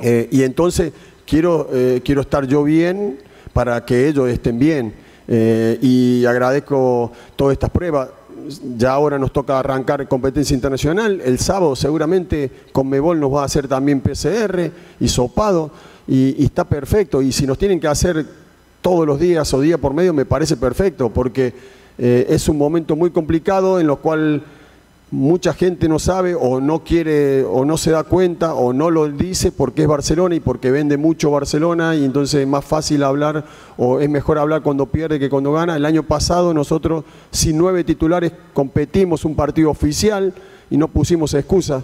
eh, 0.00 0.26
y 0.30 0.42
entonces 0.42 0.94
quiero, 1.26 1.68
eh, 1.70 2.00
quiero 2.02 2.22
estar 2.22 2.46
yo 2.46 2.64
bien 2.64 3.18
para 3.52 3.84
que 3.84 4.08
ellos 4.08 4.30
estén 4.30 4.58
bien. 4.58 5.03
Y 5.26 6.24
agradezco 6.26 7.10
todas 7.36 7.54
estas 7.54 7.70
pruebas 7.70 8.08
ya 8.76 8.92
ahora 8.92 9.18
nos 9.18 9.32
toca 9.32 9.58
arrancar 9.58 10.06
competencia 10.08 10.54
internacional. 10.54 11.20
El 11.24 11.38
sábado 11.38 11.74
seguramente 11.76 12.50
Conmebol 12.72 13.18
nos 13.18 13.32
va 13.32 13.42
a 13.42 13.44
hacer 13.46 13.68
también 13.68 14.00
PCR 14.00 14.70
y 15.00 15.08
sopado 15.08 15.70
y, 16.06 16.44
está 16.44 16.64
perfecto. 16.64 17.22
Y 17.22 17.32
si 17.32 17.46
nos 17.46 17.58
tienen 17.58 17.80
que 17.80 17.88
hacer 17.88 18.24
todos 18.82 19.06
los 19.06 19.18
días 19.18 19.52
o 19.54 19.60
día 19.60 19.78
por 19.78 19.94
medio, 19.94 20.12
me 20.12 20.26
parece 20.26 20.56
perfecto 20.56 21.10
porque 21.10 21.54
eh, 21.98 22.26
es 22.28 22.48
un 22.48 22.58
momento 22.58 22.96
muy 22.96 23.10
complicado 23.10 23.80
en 23.80 23.86
lo 23.86 23.96
cual 23.96 24.42
mucha 25.10 25.54
gente 25.54 25.88
no 25.88 25.98
sabe 25.98 26.34
o 26.34 26.60
no 26.60 26.82
quiere 26.82 27.44
o 27.44 27.64
no 27.64 27.76
se 27.76 27.90
da 27.90 28.04
cuenta 28.04 28.54
o 28.54 28.72
no 28.72 28.90
lo 28.90 29.08
dice 29.08 29.52
porque 29.52 29.82
es 29.82 29.88
Barcelona 29.88 30.34
y 30.34 30.40
porque 30.40 30.70
vende 30.70 30.96
mucho 30.96 31.30
Barcelona 31.30 31.94
y 31.94 32.04
entonces 32.04 32.40
es 32.40 32.48
más 32.48 32.64
fácil 32.64 33.02
hablar 33.02 33.44
o 33.76 34.00
es 34.00 34.08
mejor 34.08 34.38
hablar 34.38 34.62
cuando 34.62 34.86
pierde 34.86 35.20
que 35.20 35.30
cuando 35.30 35.52
gana. 35.52 35.76
El 35.76 35.86
año 35.86 36.02
pasado 36.02 36.52
nosotros 36.52 37.04
sin 37.30 37.56
nueve 37.58 37.84
titulares 37.84 38.32
competimos 38.52 39.24
un 39.24 39.36
partido 39.36 39.70
oficial 39.70 40.32
y 40.70 40.76
no 40.76 40.88
pusimos 40.88 41.34
excusa. 41.34 41.82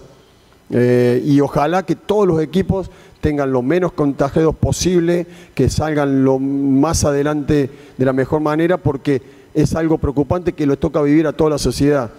Eh, 0.72 1.22
y 1.24 1.40
ojalá 1.40 1.84
que 1.84 1.96
todos 1.96 2.26
los 2.26 2.40
equipos 2.40 2.90
tengan 3.20 3.52
lo 3.52 3.60
menos 3.60 3.92
contagiados 3.92 4.54
posible, 4.56 5.26
que 5.54 5.68
salgan 5.68 6.24
lo 6.24 6.38
más 6.38 7.04
adelante 7.04 7.70
de 7.96 8.04
la 8.04 8.12
mejor 8.12 8.40
manera 8.40 8.78
porque 8.78 9.20
es 9.52 9.74
algo 9.74 9.98
preocupante 9.98 10.52
que 10.52 10.66
les 10.66 10.78
toca 10.78 11.02
vivir 11.02 11.26
a 11.26 11.32
toda 11.32 11.50
la 11.50 11.58
sociedad. 11.58 12.10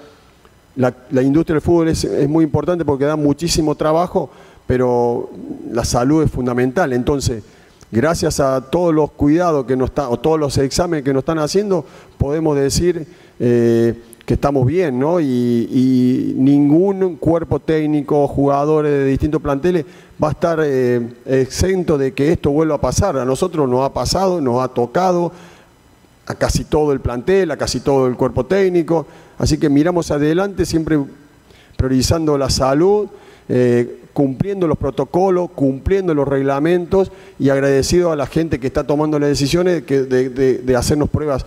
La, 0.75 1.21
industria 1.21 1.55
del 1.55 1.61
fútbol 1.61 1.89
es, 1.89 2.07
muy 2.29 2.43
importante 2.43 2.85
porque 2.85 3.05
da 3.05 3.15
muchísimo 3.15 3.75
trabajo, 3.75 4.29
pero 4.65 5.29
la 5.71 5.83
salud 5.83 6.23
es 6.23 6.31
fundamental. 6.31 6.93
Entonces, 6.93 7.43
gracias 7.91 8.39
a 8.39 8.61
todos 8.61 8.93
los 8.93 9.11
cuidados 9.11 9.65
que 9.65 9.75
nos 9.75 9.89
está, 9.89 10.09
o 10.09 10.17
todos 10.17 10.39
los 10.39 10.57
exámenes 10.57 11.03
que 11.03 11.13
nos 11.13 11.21
están 11.21 11.39
haciendo, 11.39 11.85
podemos 12.17 12.55
decir 12.55 13.05
eh, 13.39 14.01
que 14.25 14.35
estamos 14.35 14.65
bien, 14.65 14.97
¿no? 14.97 15.19
Y, 15.19 16.33
ningún 16.37 17.17
cuerpo 17.17 17.59
técnico, 17.59 18.27
jugadores 18.27 18.91
de 18.91 19.05
distintos 19.05 19.41
planteles 19.41 19.85
va 20.21 20.29
a 20.29 20.31
estar 20.31 20.59
eh, 20.63 21.09
exento 21.25 21.97
de 21.97 22.13
que 22.13 22.31
esto 22.31 22.51
vuelva 22.51 22.75
a 22.75 22.81
pasar. 22.81 23.17
A 23.17 23.25
nosotros 23.25 23.67
nos 23.67 23.83
ha 23.83 23.93
pasado, 23.93 24.39
nos 24.39 24.63
ha 24.63 24.69
tocado 24.69 25.31
a 26.25 26.35
casi 26.35 26.65
todo 26.65 26.93
el 26.93 26.99
plantel, 26.99 27.51
a 27.51 27.57
casi 27.57 27.79
todo 27.79 28.07
el 28.07 28.15
cuerpo 28.15 28.45
técnico. 28.45 29.05
Así 29.37 29.57
que 29.57 29.69
miramos 29.69 30.11
adelante 30.11 30.65
siempre 30.65 30.99
priorizando 31.75 32.37
la 32.37 32.49
salud, 32.49 33.07
eh, 33.49 33.97
cumpliendo 34.13 34.67
los 34.67 34.77
protocolos, 34.77 35.49
cumpliendo 35.51 36.13
los 36.13 36.27
reglamentos 36.27 37.11
y 37.39 37.49
agradecido 37.49 38.11
a 38.11 38.15
la 38.15 38.27
gente 38.27 38.59
que 38.59 38.67
está 38.67 38.85
tomando 38.85 39.17
las 39.17 39.29
decisiones 39.29 39.83
de, 39.87 40.75
hacernos 40.77 41.09
pruebas. 41.09 41.45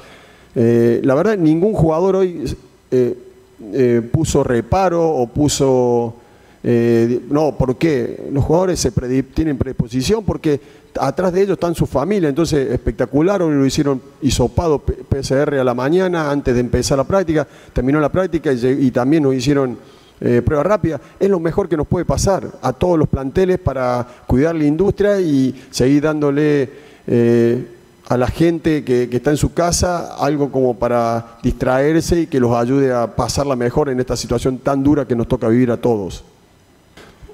Eh, 0.57 1.01
la 1.05 1.15
verdad, 1.15 1.37
ningún 1.37 1.73
jugador 1.75 2.17
hoy 2.17 2.57
eh, 2.91 4.03
puso 4.13 4.43
reparo 4.43 5.09
o 5.09 5.27
puso... 5.27 6.17
no, 6.65 7.57
¿por 7.57 7.77
qué? 7.77 8.29
Los 8.33 8.45
jugadores 8.45 8.81
se 8.81 8.91
tienen 9.23 9.59
predisposición 9.59 10.25
porque 10.25 10.61
atrás 11.01 11.33
de 11.33 11.43
ellos 11.43 11.55
están 11.55 11.75
su 11.75 11.87
familia, 11.87 12.29
entonces 12.29 12.71
espectacular, 12.71 13.43
hoy 13.43 13.55
lo 13.55 13.67
hicieron 13.67 14.01
hisopado 14.23 14.79
PCR 14.79 15.55
a 15.55 15.65
la 15.65 15.75
mañana 15.75 16.31
antes 16.31 16.55
de 16.55 16.61
empezar 16.61 16.99
la 16.99 17.05
práctica, 17.05 17.47
terminó 17.73 18.01
la 18.01 18.11
práctica 18.11 18.53
y, 18.53 18.91
también 18.91 19.23
nos 19.23 19.35
hicieron 19.35 19.79
eh, 20.21 20.43
prueba 20.45 20.63
rápida, 20.63 21.01
es 21.19 21.29
lo 21.29 21.41
mejor 21.41 21.69
que 21.69 21.77
nos 21.77 21.87
puede 21.87 22.05
pasar 22.05 22.49
a 22.63 22.73
todos 22.73 22.99
los 22.99 23.09
planteles 23.09 23.59
para 23.59 24.07
cuidar 24.27 24.55
la 24.55 24.65
industria 24.65 25.21
y 25.21 25.67
seguir 25.71 26.03
dándole 26.03 26.71
eh, 27.07 27.67
a 28.07 28.17
la 28.17 28.29
gente 28.29 28.85
que, 28.85 29.09
que, 29.09 29.17
está 29.17 29.31
en 29.31 29.37
su 29.37 29.55
casa 29.55 30.15
algo 30.17 30.53
como 30.53 30.79
para 30.79 31.39
distraerse 31.43 32.23
y 32.23 32.27
que 32.27 32.39
los 32.39 32.55
ayude 32.55 32.93
a 32.93 33.17
pasarla 33.17 33.57
mejor 33.57 33.89
en 33.89 33.99
esta 33.99 34.17
situación 34.17 34.59
tan 34.59 34.83
dura 34.83 35.07
que 35.07 35.17
nos 35.17 35.27
toca 35.27 35.49
vivir 35.49 35.71
a 35.71 35.77
todos. 35.77 36.25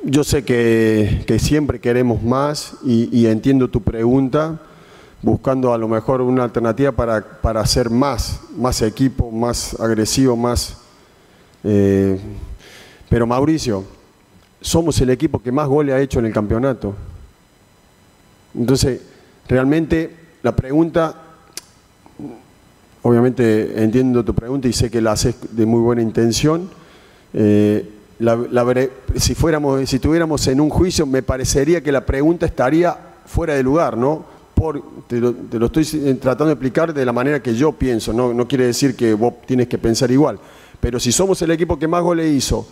Yo 0.03 0.25
sé 0.25 0.45
que, 0.45 1.39
siempre 1.39 1.79
queremos 1.79 2.23
más 2.23 2.75
y, 2.83 3.27
entiendo 3.27 3.69
tu 3.69 3.83
pregunta, 3.83 4.59
buscando 5.21 5.75
a 5.75 5.79
lo 5.79 5.89
mejor 5.89 6.23
una 6.23 6.43
alternativa 6.45 6.93
para, 6.93 7.21
para 7.21 7.61
hacer 7.61 7.91
más, 7.91 8.41
más 8.57 8.81
equipo, 8.81 9.31
más 9.31 9.79
agresivo, 9.79 10.37
más... 10.37 10.79
Eh, 11.65 12.19
pero 13.11 13.27
Mauricio, 13.27 13.85
somos 14.63 14.99
el 15.03 15.11
equipo 15.11 15.43
que 15.43 15.53
más 15.53 15.69
goles 15.69 15.95
ha 15.95 16.01
hecho 16.01 16.19
en 16.19 16.27
el 16.27 16.33
campeonato. 16.33 16.95
Entonces, 18.55 19.03
realmente 19.49 20.17
la 20.43 20.57
pregunta, 20.57 21.15
obviamente 23.03 23.83
entiendo 23.83 24.25
tu 24.25 24.35
pregunta 24.35 24.67
y 24.67 24.73
sé 24.73 24.91
que 24.91 25.03
la 25.03 25.13
haces 25.13 25.35
de 25.51 25.67
muy 25.67 25.81
buena 25.81 26.01
intención. 26.01 26.71
Eh, 27.35 28.00
si, 29.17 29.35
fuéramos, 29.35 29.89
si 29.89 29.97
estuviéramos 29.97 30.47
en 30.47 30.61
un 30.61 30.69
juicio, 30.69 31.07
me 31.07 31.23
parecería 31.23 31.83
que 31.83 31.91
la 31.91 32.05
pregunta 32.05 32.45
estaría 32.45 32.97
fuera 33.25 33.55
de 33.55 33.63
lugar, 33.63 33.97
¿no? 33.97 34.25
Por, 34.55 34.83
te, 35.07 35.19
lo, 35.19 35.67
estoy 35.67 35.85
tratando 36.21 36.47
de 36.47 36.53
explicar 36.53 36.93
de 36.93 37.05
la 37.07 37.15
manera 37.15 37.43
que 37.43 37.55
yo 37.55 37.73
pienso, 37.73 38.13
¿no? 38.13 38.47
quiere 38.47 38.67
decir 38.67 38.95
que 38.95 39.15
vos 39.15 39.35
tienes 39.47 39.69
que 39.69 39.79
pensar 39.79 40.11
igual. 40.11 40.39
Pero 40.81 41.01
si 41.01 41.13
somos 41.13 41.41
el 41.41 41.51
equipo 41.51 41.79
que 41.79 41.89
más 41.89 42.03
goles 42.03 42.31
hizo, 42.31 42.67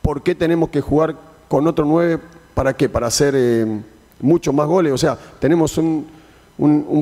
¿por 0.00 0.22
qué 0.22 0.34
tenemos 0.34 0.70
que 0.70 0.80
jugar 0.80 1.14
con 1.48 1.66
otro 1.66 1.84
9? 1.84 2.18
¿Para 2.54 2.74
qué? 2.74 2.88
Para 2.88 3.08
hacer 3.08 3.34
eh, 3.36 3.80
muchos 4.20 4.54
más 4.54 4.66
goles. 4.66 4.92
O 4.92 4.98
sea, 4.98 5.18
tenemos 5.38 5.76
un, 5.76 6.06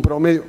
promedio. 0.02 0.42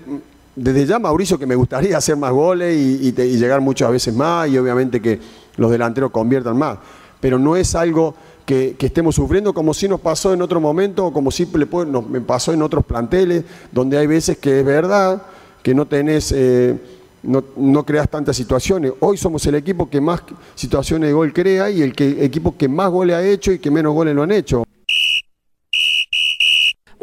Desde 0.56 0.88
ya, 0.88 0.98
Mauricio, 0.98 1.38
que 1.38 1.46
me 1.46 1.56
gustaría 1.56 1.96
hacer 1.98 2.16
más 2.16 2.32
goles 2.32 2.76
y 2.76 3.12
llegar 3.12 3.62
muchas 3.62 3.92
veces 3.92 4.16
más 4.16 4.50
y 4.50 4.58
obviamente 4.58 5.00
que 5.00 5.20
los 5.58 5.70
delanteros 5.70 6.10
conviertan 6.10 6.58
más 6.58 6.80
pero 7.24 7.40
no 7.40 7.56
es 7.56 7.74
algo 7.74 8.16
que, 8.46 8.76
estemos 8.78 9.16
sufriendo 9.16 9.54
como 9.54 9.74
si 9.74 9.88
nos 9.88 10.02
pasó 10.02 10.34
en 10.34 10.42
otro 10.42 10.60
momento 10.60 11.06
o 11.06 11.14
como 11.14 11.32
si 11.32 11.48
nos, 11.88 12.10
me 12.10 12.20
pasó 12.20 12.52
en 12.52 12.62
otros 12.62 12.84
planteles, 12.84 13.46
donde 13.72 13.98
hay 13.98 14.08
veces 14.08 14.38
que 14.40 14.60
es 14.60 14.66
verdad 14.66 15.24
que 15.62 15.74
no 15.74 15.88
tenés, 15.88 16.34
eh, 16.36 16.78
no, 17.24 17.86
creas 17.86 18.10
tantas 18.10 18.36
situaciones. 18.36 18.92
Hoy 19.00 19.16
somos 19.16 19.46
el 19.46 19.56
equipo 19.56 19.90
que 19.90 20.02
más 20.02 20.22
situaciones 20.54 21.08
de 21.08 21.14
gol 21.14 21.32
crea 21.32 21.70
y 21.70 21.82
el 21.82 21.96
que, 21.96 22.26
equipo 22.26 22.58
que 22.58 22.68
más 22.68 22.92
goles 22.92 23.16
ha 23.16 23.26
hecho 23.26 23.54
y 23.54 23.60
que 23.60 23.72
menos 23.72 23.94
goles 23.94 24.14
lo 24.14 24.24
han 24.24 24.32
hecho. 24.34 24.66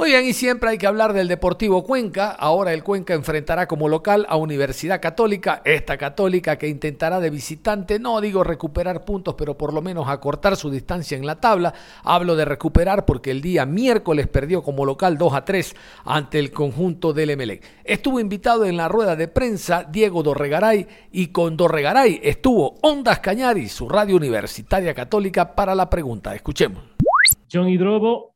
Muy 0.01 0.13
bien, 0.13 0.25
y 0.25 0.33
siempre 0.33 0.71
hay 0.71 0.79
que 0.79 0.87
hablar 0.87 1.13
del 1.13 1.29
Deportivo 1.29 1.85
Cuenca. 1.85 2.31
Ahora 2.31 2.73
el 2.73 2.83
Cuenca 2.83 3.13
enfrentará 3.13 3.69
como 3.69 3.87
local 3.87 4.25
a 4.31 4.37
Universidad 4.37 4.99
Católica, 4.99 5.61
esta 5.63 5.99
católica 5.99 6.57
que 6.57 6.69
intentará 6.69 7.21
de 7.21 7.29
visitante, 7.29 7.99
no 7.99 8.19
digo 8.23 8.43
recuperar 8.43 9.05
puntos, 9.05 9.35
pero 9.35 9.59
por 9.59 9.75
lo 9.75 9.83
menos 9.83 10.09
acortar 10.09 10.57
su 10.57 10.71
distancia 10.71 11.19
en 11.19 11.27
la 11.27 11.39
tabla. 11.39 11.75
Hablo 12.03 12.35
de 12.35 12.47
recuperar 12.47 13.05
porque 13.05 13.31
el 13.31 13.43
día 13.43 13.67
miércoles 13.67 14.27
perdió 14.27 14.63
como 14.63 14.87
local 14.87 15.19
2 15.19 15.35
a 15.35 15.45
3 15.45 15.77
ante 16.07 16.39
el 16.39 16.51
conjunto 16.51 17.13
del 17.13 17.29
Emelec. 17.29 17.63
Estuvo 17.85 18.21
invitado 18.21 18.65
en 18.65 18.79
la 18.79 18.89
rueda 18.89 19.17
de 19.17 19.29
prensa 19.29 19.85
Diego 19.85 20.23
Dorregaray 20.23 20.89
y 21.13 21.27
con 21.27 21.59
Dorregaray 21.59 22.21
estuvo 22.23 22.77
Ondas 22.81 23.21
Cañari, 23.21 23.69
su 23.69 23.87
radio 23.87 24.17
universitaria 24.17 24.95
católica, 24.95 25.55
para 25.55 25.75
la 25.75 25.91
pregunta. 25.91 26.35
Escuchemos. 26.35 26.85
John 27.53 27.69
Hidrobo 27.69 28.30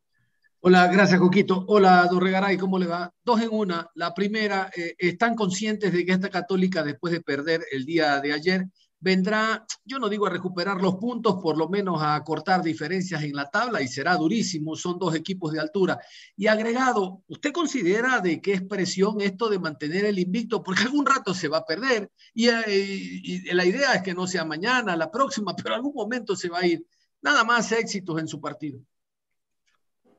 Hola, 0.67 0.87
gracias, 0.87 1.21
Coquito. 1.21 1.63
Hola, 1.69 2.09
Dorregaray, 2.11 2.57
¿cómo 2.57 2.79
le 2.79 2.87
va? 2.87 3.13
Dos 3.23 3.39
en 3.43 3.51
una. 3.53 3.87
La 3.97 4.15
primera, 4.15 4.71
eh, 4.75 4.95
¿están 4.97 5.35
conscientes 5.35 5.93
de 5.93 6.07
que 6.07 6.13
esta 6.13 6.31
católica, 6.31 6.83
después 6.83 7.13
de 7.13 7.21
perder 7.21 7.67
el 7.71 7.85
día 7.85 8.19
de 8.23 8.33
ayer, 8.33 8.65
vendrá, 8.99 9.67
yo 9.85 9.99
no 9.99 10.09
digo 10.09 10.25
a 10.25 10.31
recuperar 10.31 10.81
los 10.81 10.95
puntos, 10.95 11.35
por 11.43 11.59
lo 11.59 11.69
menos 11.69 12.01
a 12.01 12.19
cortar 12.25 12.63
diferencias 12.63 13.23
en 13.23 13.37
la 13.37 13.51
tabla 13.51 13.83
y 13.83 13.89
será 13.89 14.17
durísimo, 14.17 14.75
son 14.75 14.99
dos 14.99 15.15
equipos 15.15 15.53
de 15.53 15.61
altura. 15.61 15.99
Y 16.35 16.47
agregado, 16.47 17.23
¿usted 17.27 17.53
considera 17.53 18.21
de 18.21 18.41
qué 18.41 18.55
es 18.55 18.63
presión 18.63 19.21
esto 19.21 19.51
de 19.51 19.59
mantener 19.59 20.07
el 20.07 20.19
invicto? 20.19 20.63
Porque 20.63 20.85
algún 20.85 21.05
rato 21.05 21.35
se 21.35 21.49
va 21.49 21.59
a 21.59 21.67
perder 21.67 22.11
y, 22.33 22.49
eh, 22.49 22.65
y 22.67 23.53
la 23.53 23.67
idea 23.67 23.93
es 23.93 24.03
que 24.03 24.15
no 24.15 24.27
sea 24.27 24.47
mañana, 24.47 24.97
la 24.97 25.11
próxima, 25.11 25.55
pero 25.63 25.75
algún 25.75 25.93
momento 25.95 26.35
se 26.35 26.49
va 26.49 26.61
a 26.61 26.67
ir. 26.67 26.87
Nada 27.21 27.45
más 27.45 27.71
éxitos 27.71 28.19
en 28.19 28.29
su 28.29 28.41
partido. 28.41 28.81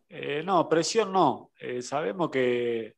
Eh, 0.10 0.44
no, 0.44 0.70
presión 0.70 1.12
no. 1.12 1.52
Eh, 1.60 1.82
sabemos 1.82 2.30
que, 2.30 2.96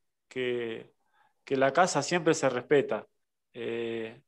la 1.50 1.72
casa 1.72 2.02
siempre 2.02 2.34
se 2.34 2.50
respeta. 2.50 3.08
Eh, 3.54 4.22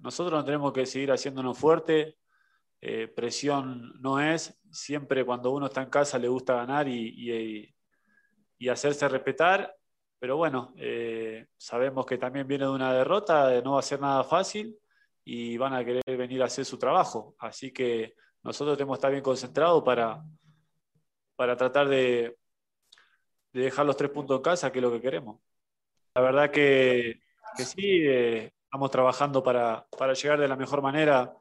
nosotros 0.00 0.38
no 0.38 0.44
tenemos 0.44 0.72
que 0.72 0.86
seguir 0.86 1.10
haciéndonos 1.12 1.58
fuerte. 1.58 2.16
presión 3.14 3.92
no 4.00 4.20
es. 4.20 4.58
Siempre 4.70 5.24
cuando 5.24 5.50
uno 5.52 5.66
está 5.66 5.82
en 5.82 5.90
casa 5.90 6.18
le 6.18 6.28
gusta 6.28 6.56
ganar 6.56 6.88
y, 6.88 7.74
y 8.58 8.68
hacerse 8.68 9.08
respetar. 9.08 9.74
Pero 10.18 10.36
bueno, 10.36 10.74
sabemos 11.56 12.04
que 12.04 12.18
también 12.18 12.46
viene 12.48 12.64
de 12.64 12.70
una 12.70 12.92
derrota, 12.92 13.60
no 13.62 13.74
va 13.74 13.78
a 13.78 13.82
ser 13.82 14.00
nada 14.00 14.24
fácil 14.24 14.76
y 15.24 15.56
van 15.56 15.74
a 15.74 15.84
querer 15.84 16.02
venir 16.16 16.42
a 16.42 16.46
hacer 16.46 16.64
su 16.64 16.76
trabajo. 16.76 17.36
Así 17.38 17.72
que 17.72 18.14
nosotros 18.42 18.76
tenemos 18.76 18.96
que 18.96 18.98
estar 18.98 19.12
bien 19.12 19.22
concentrados 19.22 19.84
para, 19.84 20.20
para 21.38 21.56
tratar 21.56 21.88
de, 21.88 22.36
dejar 23.52 23.86
los 23.86 23.96
tres 23.96 24.10
puntos 24.10 24.38
en 24.38 24.42
casa, 24.42 24.72
que 24.72 24.80
es 24.80 24.82
lo 24.82 24.90
que 24.90 25.00
queremos. 25.00 25.40
La 26.12 26.20
verdad 26.20 26.50
que, 26.50 27.20
sí, 27.58 28.02
eh, 28.08 28.52
estamos 28.64 28.90
trabajando 28.90 29.40
para, 29.40 29.86
llegar 30.14 30.40
de 30.40 30.48
la 30.48 30.56
mejor 30.56 30.82
manera 30.82 31.32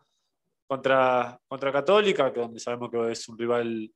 contra, 0.67 1.41
contra 1.47 1.71
Católica, 1.71 2.31
que 2.31 2.41
donde 2.41 2.59
sabemos 2.59 2.91
que 2.91 3.11
es 3.11 3.27
un 3.27 3.39
rival 3.39 3.91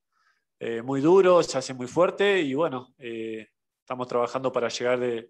eh, 0.60 0.82
muy 0.82 1.02
duro, 1.02 1.44
se 1.44 1.60
hace 1.60 1.76
muy 1.76 1.86
fuerte 1.86 2.42
y 2.42 2.56
bueno, 2.56 2.96
eh, 2.98 3.50
estamos 3.80 4.08
trabajando 4.08 4.52
para 4.52 4.70
llegar 4.70 5.00
de, 5.00 5.30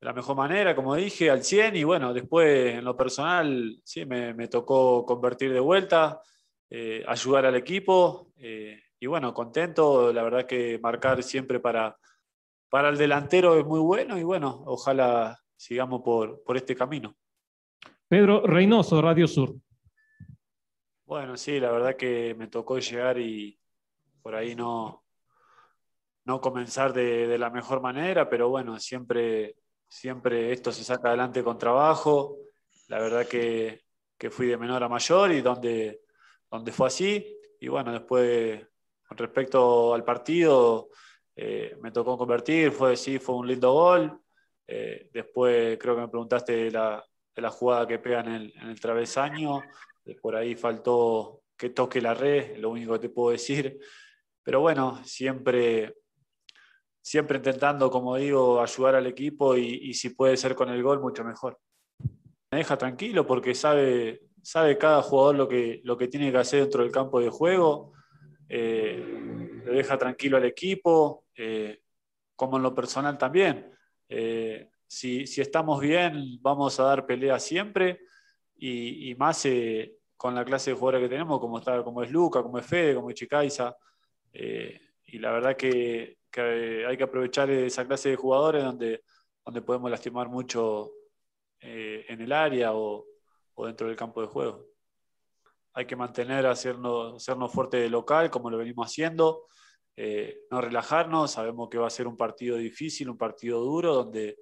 la 0.00 0.14
mejor 0.14 0.34
manera, 0.34 0.74
como 0.74 0.96
dije, 0.96 1.28
al 1.28 1.44
100 1.44 1.76
y 1.76 1.84
bueno, 1.84 2.14
después 2.14 2.76
en 2.76 2.84
lo 2.86 2.96
personal 2.96 3.78
sí, 3.84 4.06
me 4.06 4.48
tocó 4.48 5.04
convertir 5.04 5.52
de 5.52 5.60
vuelta, 5.60 6.22
ayudar 7.06 7.44
al 7.44 7.56
equipo 7.56 8.32
y 9.00 9.06
bueno, 9.06 9.34
contento, 9.34 10.12
la 10.12 10.22
verdad 10.22 10.46
que 10.46 10.78
marcar 10.78 11.22
siempre 11.22 11.58
para, 11.58 11.98
para 12.68 12.90
el 12.90 12.98
delantero 12.98 13.58
es 13.58 13.66
muy 13.66 13.80
bueno 13.80 14.18
y 14.18 14.22
bueno, 14.22 14.62
ojalá 14.66 15.40
sigamos 15.56 16.02
por, 16.02 16.42
por 16.44 16.56
este 16.56 16.76
camino. 16.76 17.16
Pedro 18.06 18.46
Reynoso, 18.46 19.00
Radio 19.00 19.26
Sur. 19.26 19.54
Bueno, 21.06 21.36
sí, 21.36 21.58
la 21.58 21.72
verdad 21.72 21.96
que 21.96 22.34
me 22.36 22.46
tocó 22.46 22.78
llegar 22.78 23.18
y 23.18 23.58
por 24.22 24.34
ahí 24.34 24.54
no, 24.54 25.04
no 26.24 26.40
comenzar 26.40 26.92
de, 26.92 27.38
la 27.38 27.50
mejor 27.50 27.80
manera, 27.80 28.28
pero 28.28 28.48
bueno, 28.48 28.78
siempre, 28.78 29.56
siempre 29.88 30.52
esto 30.52 30.70
se 30.70 30.84
saca 30.84 31.08
adelante 31.08 31.42
con 31.42 31.58
trabajo. 31.58 32.36
La 32.88 33.00
verdad 33.00 33.26
que, 33.26 33.82
que 34.18 34.30
fui 34.30 34.46
de 34.46 34.56
menor 34.56 34.84
a 34.84 34.88
mayor 34.88 35.32
y 35.32 35.40
donde 35.40 36.02
donde 36.50 36.72
fue 36.72 36.88
así. 36.88 37.38
Y 37.60 37.68
bueno, 37.68 37.92
después, 37.92 38.66
con 39.10 39.18
respecto 39.18 39.92
al 39.92 40.04
partido, 40.04 40.90
eh, 41.34 41.76
me 41.80 41.90
tocó 41.90 42.16
convertir, 42.16 42.70
fue 42.70 42.96
sí, 42.96 43.18
fue 43.18 43.34
un 43.34 43.48
lindo 43.48 43.72
gol. 43.72 44.20
Eh, 44.68 45.10
después 45.12 45.76
creo 45.78 45.96
que 45.96 46.02
me 46.02 46.08
preguntaste 46.08 46.52
de 46.52 46.70
la, 46.70 47.04
la 47.34 47.50
jugada 47.50 47.88
que 47.88 47.98
pega 47.98 48.20
en 48.20 48.52
el, 48.68 48.80
travesaño. 48.80 49.62
Por 50.22 50.36
ahí 50.36 50.54
faltó 50.54 51.42
que 51.56 51.70
toque 51.70 52.00
la 52.00 52.14
red, 52.14 52.56
lo 52.58 52.70
único 52.70 52.92
que 52.92 53.00
te 53.00 53.08
puedo 53.08 53.32
decir. 53.32 53.80
Pero 54.44 54.60
bueno, 54.60 55.00
siempre, 55.04 55.96
siempre 57.02 57.38
intentando, 57.38 57.90
como 57.90 58.14
digo, 58.14 58.62
ayudar 58.62 58.94
al 58.94 59.08
equipo 59.08 59.56
y, 59.56 59.90
y 59.90 59.94
si 59.94 60.10
puede 60.10 60.36
ser 60.36 60.54
con 60.54 60.68
el 60.70 60.84
gol, 60.84 61.00
mucho 61.00 61.24
mejor. 61.24 61.58
Me 62.52 62.58
deja 62.58 62.78
tranquilo 62.78 63.26
porque 63.26 63.56
sabe, 63.56 64.20
sabe 64.40 64.78
cada 64.78 65.02
jugador 65.02 65.34
lo 65.34 65.48
que, 65.48 65.80
lo 65.82 65.96
que 65.96 66.06
tiene 66.06 66.30
que 66.30 66.38
hacer 66.38 66.60
dentro 66.60 66.84
del 66.84 66.92
campo 66.92 67.18
de 67.18 67.28
juego, 67.28 67.92
eh, 68.52 69.62
le 69.64 69.72
deja 69.72 69.96
tranquilo 69.96 70.36
al 70.36 70.44
equipo, 70.44 71.26
eh, 71.36 71.82
como 72.34 72.56
en 72.56 72.64
lo 72.64 72.74
personal 72.74 73.16
también. 73.16 73.72
Eh, 74.08 74.68
si, 74.88 75.24
si, 75.28 75.40
estamos 75.40 75.80
bien, 75.80 76.38
vamos 76.42 76.80
a 76.80 76.82
dar 76.82 77.06
pelea 77.06 77.38
siempre 77.38 78.00
y, 78.56 79.14
más 79.16 79.46
con 80.16 80.34
la 80.34 80.44
clase 80.44 80.70
de 80.70 80.76
jugadores 80.76 81.02
que 81.02 81.14
tenemos, 81.14 81.38
como, 81.38 81.58
está, 81.58 81.84
como 81.84 82.02
es 82.02 82.10
Luca, 82.10 82.42
como 82.42 82.58
es 82.58 82.66
Fede, 82.66 82.96
como 82.96 83.10
es 83.10 83.14
Chicaiza. 83.14 83.76
y 84.32 85.18
la 85.18 85.30
verdad 85.30 85.56
que, 85.56 86.18
que, 86.30 86.84
hay 86.86 86.96
que 86.96 87.04
aprovechar 87.04 87.50
esa 87.50 87.86
clase 87.86 88.10
de 88.10 88.16
jugadores 88.16 88.64
donde, 88.64 89.04
donde 89.44 89.62
podemos 89.62 89.90
lastimar 89.90 90.28
mucho 90.28 90.90
en 91.60 92.20
el 92.20 92.32
área 92.32 92.74
o, 92.74 93.06
dentro 93.64 93.86
del 93.86 93.96
campo 93.96 94.20
de 94.22 94.26
juego. 94.26 94.69
Hay 95.74 95.86
que 95.86 95.96
mantener, 95.96 96.46
hacernos, 96.46 97.16
hacernos 97.16 97.52
fuerte 97.52 97.76
de 97.78 97.90
local, 97.90 98.30
como 98.30 98.50
lo 98.50 98.58
venimos 98.58 98.86
haciendo, 98.86 99.46
eh, 99.96 100.42
no 100.50 100.60
relajarnos, 100.60 101.32
sabemos 101.32 101.68
que 101.68 101.78
va 101.78 101.86
a 101.86 101.90
ser 101.90 102.06
un 102.06 102.16
partido 102.16 102.56
difícil, 102.56 103.10
un 103.10 103.18
partido 103.18 103.60
duro, 103.60 103.94
donde, 103.94 104.38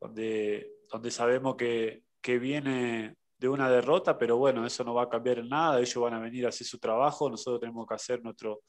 donde, 0.00 0.72
donde 0.90 1.10
sabemos 1.10 1.56
que, 1.56 2.02
que 2.20 2.38
viene 2.38 3.16
de 3.38 3.48
una 3.48 3.70
derrota, 3.70 4.18
pero 4.18 4.36
bueno, 4.36 4.66
eso 4.66 4.82
no 4.84 4.94
va 4.94 5.04
a 5.04 5.08
cambiar 5.08 5.38
en 5.38 5.48
nada, 5.48 5.78
ellos 5.78 6.02
van 6.02 6.14
a 6.14 6.20
venir 6.20 6.46
a 6.46 6.48
hacer 6.48 6.66
su 6.66 6.78
trabajo, 6.78 7.30
nosotros 7.30 7.60
tenemos 7.60 7.86
que 7.86 7.94
hacer 7.94 8.22
nuestro, 8.22 8.62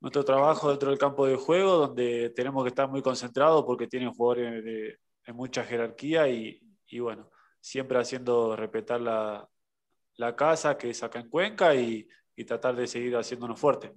nuestro 0.00 0.24
trabajo 0.24 0.70
dentro 0.70 0.90
del 0.90 0.98
campo 0.98 1.26
de 1.26 1.36
juego, 1.36 1.76
donde 1.76 2.30
tenemos 2.30 2.64
que 2.64 2.70
estar 2.70 2.88
muy 2.88 3.02
concentrados 3.02 3.64
porque 3.64 3.86
tienen 3.86 4.12
jugadores 4.12 4.64
de, 4.64 4.98
de 5.26 5.32
mucha 5.32 5.62
jerarquía 5.62 6.28
y, 6.28 6.60
y, 6.88 6.98
bueno, 6.98 7.30
siempre 7.60 8.00
haciendo 8.00 8.56
respetar 8.56 9.00
la, 9.00 9.48
la, 10.22 10.36
casa 10.36 10.76
que 10.78 10.90
es 10.90 11.02
acá 11.02 11.20
en 11.20 11.28
Cuenca 11.28 11.74
y, 11.74 12.08
tratar 12.46 12.74
de 12.74 12.88
seguir 12.88 13.14
haciéndonos 13.16 13.60
fuerte. 13.60 13.92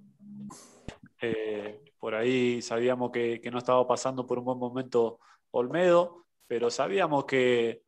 Eh, 1.20 1.82
por 1.98 2.14
ahí 2.14 2.62
sabíamos 2.62 3.10
que, 3.10 3.40
no 3.50 3.58
estaba 3.58 3.84
pasando 3.88 4.24
por 4.24 4.38
un 4.38 4.44
buen 4.44 4.58
momento 4.58 5.18
Olmedo, 5.50 6.26
pero 6.46 6.70
sabíamos 6.70 7.24
que, 7.24 7.82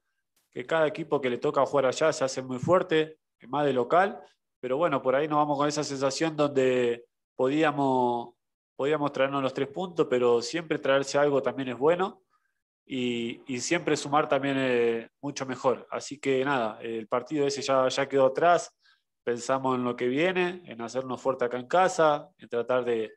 que, 0.51 0.67
cada 0.67 0.89
equipo 0.89 1.21
que 1.21 1.31
le 1.31 1.39
toca 1.39 1.65
jugar 1.65 1.87
allá 1.87 2.13
se 2.13 2.25
hace 2.25 2.43
muy 2.43 2.59
fuerte, 2.59 3.19
más 3.47 3.67
de 3.67 3.73
local, 3.73 4.21
pero 4.59 4.77
bueno, 4.77 5.01
por 5.01 5.15
ahí 5.15 5.29
nos 5.29 5.37
vamos 5.37 5.59
con 5.59 5.69
esa 5.69 5.85
sensación 5.85 6.35
donde 6.35 7.05
podíamos, 7.37 8.35
podíamos 8.75 9.13
traernos 9.13 9.43
los 9.43 9.55
tres 9.55 9.69
puntos, 9.69 10.09
pero 10.11 10.43
siempre 10.43 10.81
traerse 10.81 11.19
algo 11.19 11.41
también 11.41 11.69
es 11.69 11.79
bueno 11.79 12.23
y, 12.91 13.61
siempre 13.61 13.97
sumar 13.99 14.29
también 14.29 14.57
eh, 14.59 15.11
mucho 15.21 15.45
mejor. 15.45 15.87
Así 15.91 16.19
que 16.19 16.43
nada, 16.43 16.81
el 16.81 17.07
partido 17.07 17.47
ese 17.47 17.61
ya, 17.61 17.87
ya 17.89 18.09
quedó 18.09 18.27
atrás, 18.27 18.75
pensamos 19.23 19.77
en 19.77 19.85
lo 19.85 19.95
que 19.95 20.09
viene, 20.09 20.63
en 20.65 20.81
hacernos 20.81 21.21
fuerte 21.21 21.45
acá 21.45 21.59
en 21.59 21.67
casa, 21.67 22.31
en 22.39 22.49
tratar 22.49 22.87
de, 22.87 23.13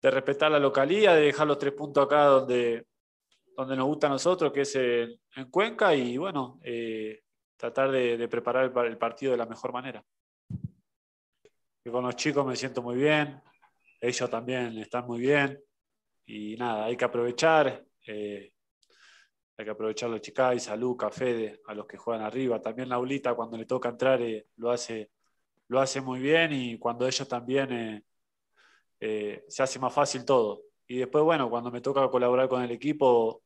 de 0.00 0.10
respetar 0.12 0.52
la 0.52 0.60
localía, 0.60 1.14
de 1.14 1.22
dejar 1.22 1.48
los 1.48 1.58
tres 1.58 1.72
puntos 1.72 2.04
acá 2.04 2.26
donde, 2.26 2.86
donde 3.56 3.76
nos 3.76 3.86
gusta 3.86 4.06
a 4.06 4.10
nosotros, 4.10 4.52
que 4.52 4.60
es 4.60 4.76
en, 4.76 5.18
Cuenca, 5.50 5.92
y 5.92 6.16
bueno, 6.16 6.60
eh, 6.62 7.22
tratar 7.56 7.90
de, 7.90 8.16
de, 8.16 8.28
preparar 8.28 8.72
el, 8.72 8.86
el, 8.86 8.96
partido 8.96 9.32
de 9.32 9.38
la 9.38 9.46
mejor 9.46 9.72
manera. 9.72 10.04
Y 11.84 11.90
con 11.90 12.04
los 12.04 12.14
chicos 12.14 12.46
me 12.46 12.54
siento 12.54 12.80
muy 12.80 12.94
bien, 12.94 13.42
ellos 14.00 14.30
también 14.30 14.78
están 14.78 15.04
muy 15.04 15.18
bien, 15.18 15.60
y 16.26 16.56
nada, 16.56 16.84
hay 16.84 16.96
que 16.96 17.04
aprovechar, 17.04 17.84
eh, 18.06 18.52
hay 19.58 19.64
que 19.64 19.70
aprovechar 19.70 20.10
los 20.10 20.20
chicais, 20.20 20.68
a 20.68 20.76
Luca, 20.76 21.06
a 21.06 21.10
Fede, 21.10 21.60
a 21.66 21.74
los 21.74 21.86
que 21.86 21.96
juegan 21.96 22.24
arriba. 22.24 22.60
También 22.60 22.88
Laulita 22.88 23.34
cuando 23.34 23.56
le 23.56 23.64
toca 23.64 23.88
entrar 23.88 24.20
eh, 24.22 24.48
lo, 24.56 24.70
hace, 24.70 25.10
lo 25.68 25.80
hace 25.80 26.00
muy 26.00 26.20
bien 26.20 26.52
y 26.52 26.78
cuando 26.78 27.06
ellos 27.06 27.26
también 27.26 28.04
eh, 29.00 29.44
se 29.48 29.62
hace 29.62 29.78
más 29.78 29.92
fácil 29.92 30.24
todo. 30.24 30.62
Y 30.86 30.98
después, 30.98 31.24
bueno, 31.24 31.50
cuando 31.50 31.70
me 31.70 31.80
toca 31.80 32.08
colaborar 32.08 32.48
con 32.48 32.62
el 32.62 32.70
equipo, 32.70 33.42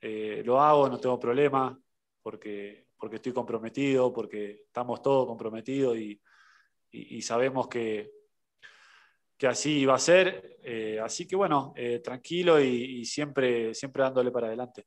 lo 0.00 0.60
hago, 0.60 0.88
no 0.88 0.98
tengo 0.98 1.16
problema, 1.16 1.78
porque, 2.22 2.88
porque 2.98 3.16
estoy 3.16 3.32
comprometido, 3.32 4.12
porque 4.12 4.62
estamos 4.66 5.00
todos 5.00 5.28
comprometidos 5.28 5.96
y 6.90 7.22
sabemos 7.22 7.68
que, 7.68 8.10
que 9.42 9.48
así 9.48 9.80
iba 9.80 9.96
a 9.96 9.98
ser. 9.98 10.60
Eh, 10.62 11.00
así 11.02 11.26
que 11.26 11.34
bueno, 11.34 11.72
eh, 11.74 11.98
tranquilo 11.98 12.60
y, 12.60 13.04
siempre, 13.04 13.74
siempre 13.74 14.04
dándole 14.04 14.30
para 14.30 14.46
adelante. 14.46 14.86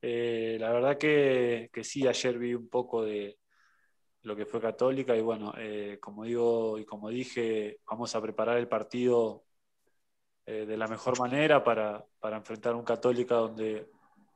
Eh, 0.00 0.56
la 0.60 0.70
verdad 0.72 0.96
que, 0.96 1.68
que, 1.72 1.82
sí, 1.82 2.06
ayer 2.06 2.38
vi 2.38 2.54
un 2.54 2.68
poco 2.68 3.02
de 3.02 3.40
lo 4.22 4.36
que 4.36 4.46
fue 4.46 4.60
Católica 4.60 5.16
y 5.16 5.22
bueno, 5.22 5.52
como 6.00 6.22
digo 6.22 6.78
y 6.78 6.84
como 6.84 7.08
dije, 7.08 7.80
vamos 7.84 8.14
a 8.14 8.22
preparar 8.22 8.58
el 8.58 8.68
partido 8.68 9.44
de 10.46 10.76
la 10.76 10.86
mejor 10.86 11.18
manera 11.18 11.64
para, 11.64 12.04
para, 12.20 12.36
enfrentar 12.36 12.76
un 12.76 12.84
Católica 12.84 13.34
donde, 13.34 13.88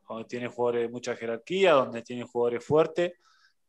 donde 0.09 0.25
tiene 0.25 0.49
jugadores 0.49 0.83
de 0.83 0.89
mucha 0.89 1.15
jerarquía, 1.15 1.75
donde 1.75 2.03
tiene 2.03 2.25
jugadores 2.25 2.65
fuertes 2.65 3.13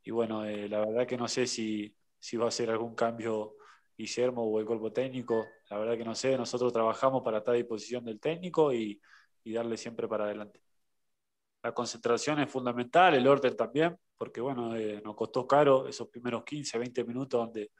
y 0.04 0.10
bueno, 0.10 0.44
la 0.46 0.80
verdad 0.80 1.06
que 1.06 1.18
no 1.18 1.28
sé 1.28 1.46
si, 1.46 1.96
si 2.18 2.38
va 2.38 2.48
a 2.48 2.52
ser 2.52 2.72
algún 2.72 2.96
cambio 2.96 3.58
Guillermo 3.98 4.44
o 4.44 4.60
el 4.60 4.66
cuerpo 4.66 4.92
técnico, 4.92 5.48
la 5.70 5.80
verdad 5.80 5.98
que 5.98 6.06
no 6.06 6.14
sé, 6.14 6.38
nosotros 6.38 6.72
trabajamos 6.72 7.24
para 7.24 7.40
estar 7.40 7.54
a 7.54 7.58
disposición 7.58 8.06
del 8.06 8.20
técnico 8.20 8.72
y, 8.72 9.02
y, 9.44 9.54
darle 9.54 9.76
siempre 9.76 10.08
para 10.08 10.26
adelante. 10.26 10.62
La 11.64 11.74
concentración 11.74 12.40
es 12.40 12.50
fundamental, 12.50 13.16
el 13.16 13.28
orden 13.28 13.56
también, 13.58 13.98
porque 14.18 14.40
bueno, 14.40 14.76
eh, 14.76 15.02
nos 15.04 15.16
costó 15.16 15.48
caro 15.48 15.88
esos 15.88 16.08
primeros 16.10 16.44
15, 16.44 16.78
20 16.78 17.04
minutos 17.04 17.40
donde, 17.40 17.72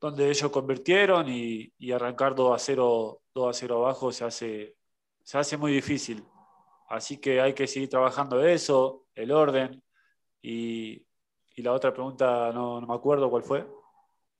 donde 0.00 0.30
ellos 0.30 0.50
convirtieron 0.50 1.28
y, 1.28 1.72
y 1.78 1.92
arrancar 1.92 2.34
2 2.34 2.54
a, 2.54 2.58
0, 2.58 3.22
2 3.34 3.48
a 3.48 3.52
0 3.52 3.76
abajo 3.84 4.12
se 4.12 4.24
hace, 4.24 4.76
se 5.22 5.38
hace 5.38 5.56
muy 5.56 5.72
difícil. 5.72 6.24
Así 6.88 7.18
que 7.18 7.40
hay 7.40 7.54
que 7.54 7.66
seguir 7.66 7.88
trabajando 7.88 8.42
eso, 8.44 9.06
el 9.14 9.30
orden. 9.32 9.82
Y, 10.42 11.06
y 11.56 11.62
la 11.62 11.72
otra 11.72 11.92
pregunta 11.92 12.52
no, 12.52 12.80
no 12.80 12.86
me 12.86 12.94
acuerdo 12.94 13.30
cuál 13.30 13.42
fue. 13.42 13.66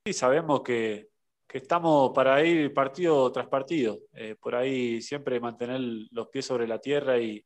Sí, 0.07 0.13
sabemos 0.13 0.61
que, 0.63 1.09
que, 1.47 1.59
estamos 1.59 2.13
para 2.15 2.45
ir 2.45 2.75
partido 2.75 3.33
tras 3.33 3.47
partido, 3.49 4.01
eh, 4.13 4.35
por 4.39 4.55
ahí 4.55 5.01
siempre 5.01 5.41
mantener 5.41 5.81
los 6.11 6.29
pies 6.29 6.45
sobre 6.45 6.69
la 6.69 6.79
tierra 6.79 7.19
y, 7.19 7.43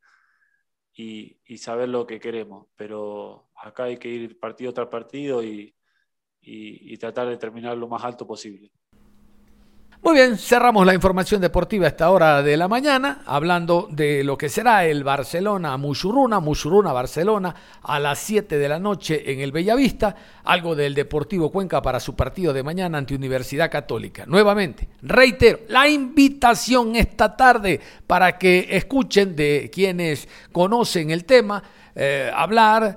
y, 0.95 1.41
y, 1.47 1.59
saber 1.59 1.89
lo 1.89 2.05
que 2.05 2.19
queremos, 2.19 2.67
pero 2.75 3.51
acá 3.55 3.85
hay 3.85 3.97
que 3.97 4.09
ir 4.09 4.41
partido 4.41 4.73
tras 4.73 4.89
partido 4.89 5.43
y, 5.45 5.73
y 6.41 6.97
tratar 6.99 7.29
de 7.29 7.37
terminar 7.37 7.77
lo 7.79 7.87
más 7.89 8.03
alto 8.05 8.27
posible. 8.27 8.73
Muy 10.01 10.15
bien, 10.15 10.39
cerramos 10.39 10.87
la 10.87 10.95
información 10.95 11.41
deportiva 11.41 11.87
a 11.87 11.89
esta 11.89 12.11
hora 12.11 12.41
de 12.41 12.57
la 12.57 12.69
mañana, 12.69 13.23
hablando 13.27 13.89
de 13.91 14.23
lo 14.23 14.39
que 14.39 14.49
será 14.49 14.87
el 14.87 15.03
Barcelona 15.03 15.77
Muchurruna, 15.77 16.39
Muchurruna 16.39 16.93
Barcelona, 16.93 17.55
a 17.83 17.99
las 17.99 18.21
7 18.21 18.59
de 18.59 18.69
la 18.69 18.79
noche 18.79 19.33
en 19.33 19.41
el 19.41 19.51
Bellavista, 19.51 20.15
algo 20.45 20.77
del 20.77 20.95
Deportivo 20.95 21.51
Cuenca 21.51 21.83
para 21.83 21.99
su 21.99 22.15
partido 22.15 22.53
de 22.53 22.63
mañana 22.63 22.97
ante 22.97 23.17
Universidad 23.17 23.71
Católica. 23.71 24.25
Nuevamente, 24.25 24.89
reitero, 25.03 25.61
la 25.69 25.89
invitación 25.89 26.95
esta 26.95 27.37
tarde 27.37 27.81
para 28.07 28.39
que 28.39 28.69
escuchen 28.71 29.35
de 29.35 29.69
quienes 29.71 30.29
conocen 30.53 31.11
el 31.11 31.25
tema, 31.25 31.61
eh, 31.97 32.31
hablar, 32.33 32.97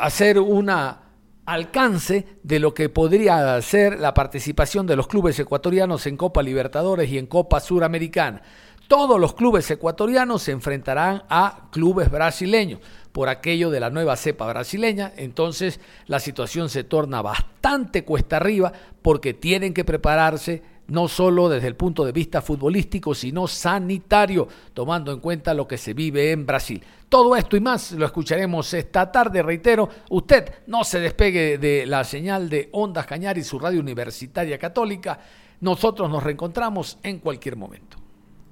hacer 0.00 0.40
una 0.40 1.03
alcance 1.46 2.26
de 2.42 2.58
lo 2.58 2.74
que 2.74 2.88
podría 2.88 3.60
ser 3.62 4.00
la 4.00 4.14
participación 4.14 4.86
de 4.86 4.96
los 4.96 5.06
clubes 5.06 5.38
ecuatorianos 5.38 6.06
en 6.06 6.16
Copa 6.16 6.42
Libertadores 6.42 7.10
y 7.10 7.18
en 7.18 7.26
Copa 7.26 7.60
Suramericana. 7.60 8.42
Todos 8.88 9.18
los 9.18 9.34
clubes 9.34 9.70
ecuatorianos 9.70 10.42
se 10.42 10.52
enfrentarán 10.52 11.22
a 11.30 11.68
clubes 11.70 12.10
brasileños 12.10 12.80
por 13.12 13.28
aquello 13.28 13.70
de 13.70 13.80
la 13.80 13.88
nueva 13.88 14.16
cepa 14.16 14.46
brasileña, 14.46 15.12
entonces 15.16 15.80
la 16.06 16.20
situación 16.20 16.68
se 16.68 16.84
torna 16.84 17.22
bastante 17.22 18.04
cuesta 18.04 18.36
arriba 18.36 18.72
porque 19.00 19.32
tienen 19.32 19.72
que 19.72 19.84
prepararse 19.84 20.62
no 20.88 21.08
solo 21.08 21.48
desde 21.48 21.68
el 21.68 21.76
punto 21.76 22.04
de 22.04 22.12
vista 22.12 22.42
futbolístico, 22.42 23.14
sino 23.14 23.46
sanitario, 23.46 24.46
tomando 24.72 25.12
en 25.12 25.20
cuenta 25.20 25.54
lo 25.54 25.66
que 25.66 25.78
se 25.78 25.94
vive 25.94 26.32
en 26.32 26.46
Brasil. 26.46 26.82
Todo 27.08 27.36
esto 27.36 27.56
y 27.56 27.60
más 27.60 27.92
lo 27.92 28.06
escucharemos 28.06 28.74
esta 28.74 29.10
tarde, 29.10 29.42
reitero, 29.42 29.88
usted 30.10 30.50
no 30.66 30.84
se 30.84 31.00
despegue 31.00 31.58
de 31.58 31.86
la 31.86 32.04
señal 32.04 32.48
de 32.48 32.68
Ondas 32.72 33.06
Cañar 33.06 33.38
y 33.38 33.44
su 33.44 33.58
radio 33.58 33.80
universitaria 33.80 34.58
católica, 34.58 35.18
nosotros 35.60 36.10
nos 36.10 36.22
reencontramos 36.22 36.98
en 37.02 37.20
cualquier 37.20 37.56
momento. 37.56 38.03